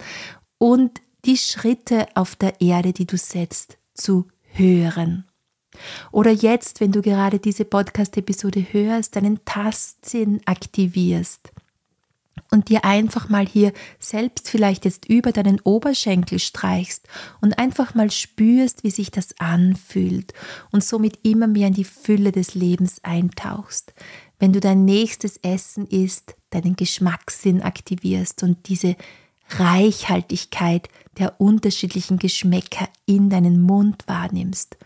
und 0.57 1.01
die 1.25 1.37
Schritte 1.37 2.07
auf 2.15 2.35
der 2.35 2.61
Erde, 2.61 2.93
die 2.93 3.05
du 3.05 3.17
setzt, 3.17 3.78
zu 3.99 4.27
hören. 4.51 5.25
Oder 6.11 6.31
jetzt, 6.31 6.81
wenn 6.81 6.91
du 6.91 7.01
gerade 7.01 7.39
diese 7.39 7.65
Podcast-Episode 7.65 8.65
hörst, 8.71 9.15
deinen 9.15 9.43
Tastsinn 9.45 10.41
aktivierst 10.45 11.51
und 12.51 12.69
dir 12.69 12.83
einfach 12.85 13.29
mal 13.29 13.45
hier 13.45 13.73
selbst 13.99 14.49
vielleicht 14.49 14.85
jetzt 14.85 15.07
über 15.07 15.31
deinen 15.31 15.59
Oberschenkel 15.61 16.39
streichst 16.39 17.07
und 17.41 17.59
einfach 17.59 17.93
mal 17.93 18.09
spürst, 18.11 18.83
wie 18.83 18.89
sich 18.89 19.11
das 19.11 19.39
anfühlt 19.39 20.33
und 20.71 20.83
somit 20.83 21.19
immer 21.23 21.47
mehr 21.47 21.67
in 21.67 21.73
die 21.73 21.83
Fülle 21.83 22.31
des 22.31 22.55
Lebens 22.55 23.03
eintauchst. 23.03 23.93
Wenn 24.39 24.53
du 24.53 24.59
dein 24.59 24.85
nächstes 24.85 25.37
Essen 25.37 25.85
isst, 25.85 26.35
deinen 26.49 26.75
Geschmackssinn 26.75 27.61
aktivierst 27.61 28.41
und 28.41 28.67
diese 28.67 28.95
Reichhaltigkeit 29.49 30.89
der 31.17 31.39
unterschiedlichen 31.39 32.17
Geschmäcker 32.17 32.87
in 33.05 33.29
deinen 33.29 33.61
Mund 33.61 34.03
wahrnimmst. 34.07 34.77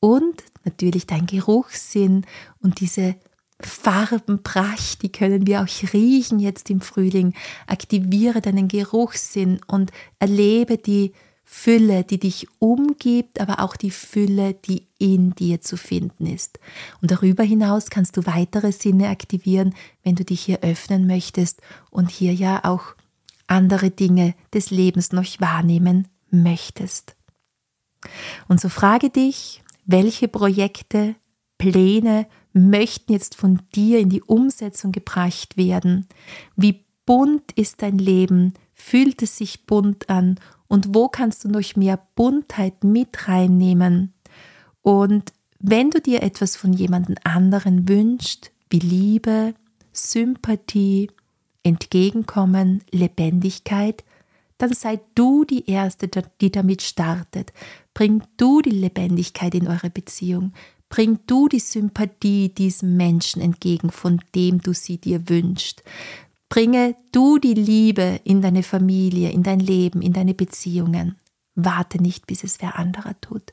Und 0.00 0.42
natürlich 0.64 1.06
dein 1.06 1.26
Geruchssinn 1.26 2.24
und 2.60 2.80
diese 2.80 3.16
Farbenpracht, 3.60 5.02
die 5.02 5.10
können 5.10 5.46
wir 5.46 5.62
auch 5.62 5.92
riechen 5.92 6.38
jetzt 6.38 6.70
im 6.70 6.80
Frühling. 6.80 7.34
Aktiviere 7.66 8.40
deinen 8.40 8.68
Geruchssinn 8.68 9.60
und 9.66 9.90
erlebe 10.20 10.78
die 10.78 11.12
Fülle, 11.50 12.04
die 12.04 12.20
dich 12.20 12.46
umgibt, 12.58 13.40
aber 13.40 13.60
auch 13.60 13.74
die 13.74 13.90
Fülle, 13.90 14.52
die 14.54 14.86
in 14.98 15.34
dir 15.34 15.60
zu 15.62 15.76
finden 15.76 16.26
ist. 16.26 16.60
Und 17.00 17.10
darüber 17.10 17.42
hinaus 17.42 17.88
kannst 17.88 18.16
du 18.16 18.26
weitere 18.26 18.70
Sinne 18.70 19.08
aktivieren, 19.08 19.74
wenn 20.04 20.14
du 20.14 20.24
dich 20.24 20.42
hier 20.42 20.60
öffnen 20.60 21.06
möchtest 21.06 21.62
und 21.90 22.10
hier 22.10 22.34
ja 22.34 22.64
auch 22.64 22.94
andere 23.48 23.90
Dinge 23.90 24.34
des 24.54 24.70
Lebens 24.70 25.12
noch 25.12 25.26
wahrnehmen 25.40 26.08
möchtest. 26.30 27.16
Und 28.46 28.60
so 28.60 28.68
frage 28.68 29.10
dich, 29.10 29.62
welche 29.84 30.28
Projekte, 30.28 31.16
Pläne 31.58 32.26
möchten 32.52 33.12
jetzt 33.12 33.34
von 33.34 33.60
dir 33.74 33.98
in 33.98 34.10
die 34.10 34.22
Umsetzung 34.22 34.92
gebracht 34.92 35.56
werden? 35.56 36.06
Wie 36.56 36.84
bunt 37.04 37.52
ist 37.52 37.82
dein 37.82 37.98
Leben? 37.98 38.54
Fühlt 38.74 39.22
es 39.22 39.36
sich 39.36 39.66
bunt 39.66 40.08
an? 40.08 40.38
Und 40.68 40.94
wo 40.94 41.08
kannst 41.08 41.44
du 41.44 41.48
noch 41.48 41.76
mehr 41.76 42.00
Buntheit 42.14 42.84
mit 42.84 43.28
reinnehmen? 43.28 44.14
Und 44.82 45.32
wenn 45.58 45.90
du 45.90 46.00
dir 46.00 46.22
etwas 46.22 46.56
von 46.56 46.72
jemandem 46.72 47.16
anderen 47.24 47.88
wünschst, 47.88 48.52
wie 48.70 48.78
Liebe, 48.78 49.54
Sympathie, 49.92 51.10
Entgegenkommen, 51.68 52.82
Lebendigkeit, 52.90 54.04
dann 54.58 54.72
sei 54.72 54.98
du 55.14 55.44
die 55.44 55.70
Erste, 55.70 56.08
die 56.40 56.50
damit 56.50 56.82
startet. 56.82 57.52
Bring 57.94 58.22
du 58.36 58.60
die 58.60 58.70
Lebendigkeit 58.70 59.54
in 59.54 59.68
eure 59.68 59.90
Beziehung. 59.90 60.52
Bring 60.88 61.20
du 61.26 61.48
die 61.48 61.60
Sympathie 61.60 62.48
diesem 62.48 62.96
Menschen 62.96 63.40
entgegen, 63.40 63.90
von 63.90 64.20
dem 64.34 64.60
du 64.60 64.72
sie 64.72 64.98
dir 64.98 65.28
wünschst. 65.28 65.82
Bringe 66.48 66.96
du 67.12 67.38
die 67.38 67.54
Liebe 67.54 68.20
in 68.24 68.40
deine 68.40 68.62
Familie, 68.62 69.30
in 69.30 69.42
dein 69.42 69.60
Leben, 69.60 70.00
in 70.02 70.12
deine 70.12 70.34
Beziehungen. 70.34 71.16
Warte 71.54 72.02
nicht, 72.02 72.26
bis 72.26 72.42
es 72.42 72.60
wer 72.60 72.78
anderer 72.78 73.20
tut. 73.20 73.52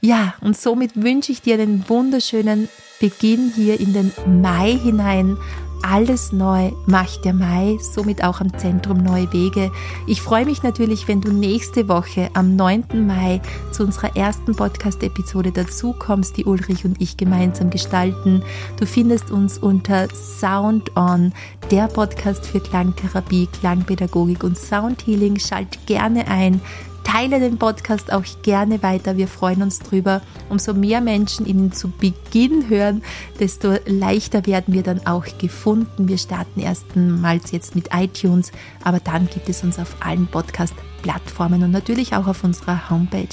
Ja, 0.00 0.34
und 0.40 0.56
somit 0.56 1.00
wünsche 1.00 1.32
ich 1.32 1.40
dir 1.40 1.54
einen 1.54 1.88
wunderschönen 1.88 2.68
Beginn 3.00 3.52
hier 3.54 3.80
in 3.80 3.92
den 3.92 4.12
Mai 4.42 4.72
hinein 4.72 5.38
alles 5.84 6.32
neu 6.32 6.72
macht 6.86 7.24
der 7.26 7.34
Mai, 7.34 7.76
somit 7.80 8.24
auch 8.24 8.40
am 8.40 8.56
Zentrum 8.56 8.98
Neue 8.98 9.30
Wege. 9.32 9.70
Ich 10.06 10.22
freue 10.22 10.46
mich 10.46 10.62
natürlich, 10.62 11.06
wenn 11.08 11.20
du 11.20 11.30
nächste 11.30 11.88
Woche 11.88 12.30
am 12.32 12.56
9. 12.56 13.06
Mai 13.06 13.42
zu 13.70 13.84
unserer 13.84 14.16
ersten 14.16 14.56
Podcast-Episode 14.56 15.52
dazu 15.52 15.92
kommst, 15.92 16.38
die 16.38 16.46
Ulrich 16.46 16.86
und 16.86 17.00
ich 17.02 17.18
gemeinsam 17.18 17.68
gestalten. 17.68 18.42
Du 18.78 18.86
findest 18.86 19.30
uns 19.30 19.58
unter 19.58 20.08
Sound 20.14 20.96
On, 20.96 21.32
der 21.70 21.88
Podcast 21.88 22.46
für 22.46 22.60
Klangtherapie, 22.60 23.46
Klangpädagogik 23.60 24.42
und 24.42 24.56
Soundhealing. 24.56 25.38
Schalt 25.38 25.86
gerne 25.86 26.28
ein. 26.28 26.62
Teile 27.04 27.38
den 27.38 27.58
Podcast 27.58 28.12
auch 28.12 28.24
gerne 28.42 28.82
weiter. 28.82 29.16
Wir 29.16 29.28
freuen 29.28 29.62
uns 29.62 29.78
drüber. 29.78 30.22
Umso 30.48 30.74
mehr 30.74 31.00
Menschen 31.00 31.46
ihn 31.46 31.70
zu 31.70 31.90
Beginn 31.90 32.68
hören, 32.68 33.02
desto 33.38 33.76
leichter 33.86 34.46
werden 34.46 34.74
wir 34.74 34.82
dann 34.82 35.06
auch 35.06 35.26
gefunden. 35.38 36.08
Wir 36.08 36.18
starten 36.18 36.60
erstmals 36.60 37.52
jetzt 37.52 37.76
mit 37.76 37.90
iTunes, 37.94 38.50
aber 38.82 38.98
dann 38.98 39.28
gibt 39.28 39.48
es 39.48 39.62
uns 39.62 39.78
auf 39.78 39.94
allen 40.00 40.26
Podcast-Plattformen 40.26 41.62
und 41.62 41.70
natürlich 41.70 42.16
auch 42.16 42.26
auf 42.26 42.42
unserer 42.42 42.90
Homepage. 42.90 43.28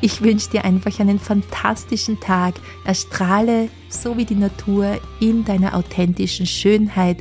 Ich 0.00 0.22
wünsche 0.22 0.50
dir 0.50 0.64
einfach 0.64 0.98
einen 1.00 1.18
fantastischen 1.18 2.20
Tag. 2.20 2.54
Erstrahle 2.84 3.68
so 3.90 4.16
wie 4.16 4.24
die 4.24 4.34
Natur 4.34 4.98
in 5.20 5.44
deiner 5.44 5.74
authentischen 5.74 6.46
Schönheit 6.46 7.18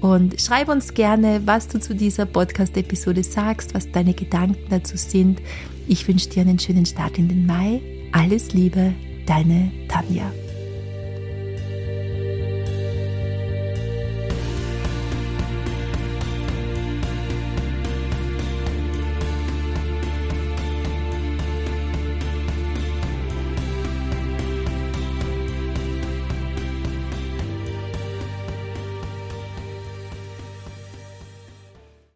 und 0.00 0.40
schreib 0.40 0.68
uns 0.68 0.94
gerne, 0.94 1.42
was 1.44 1.68
du 1.68 1.80
zu 1.80 1.94
dieser 1.94 2.26
Podcast-Episode 2.26 3.22
sagst, 3.22 3.74
was 3.74 3.90
deine 3.90 4.14
Gedanken 4.14 4.64
dazu 4.70 4.96
sind. 4.96 5.40
Ich 5.86 6.06
wünsche 6.06 6.28
dir 6.28 6.42
einen 6.42 6.58
schönen 6.58 6.86
Start 6.86 7.18
in 7.18 7.28
den 7.28 7.46
Mai. 7.46 7.80
Alles 8.12 8.52
Liebe, 8.52 8.94
deine 9.26 9.70
Tanja. 9.88 10.30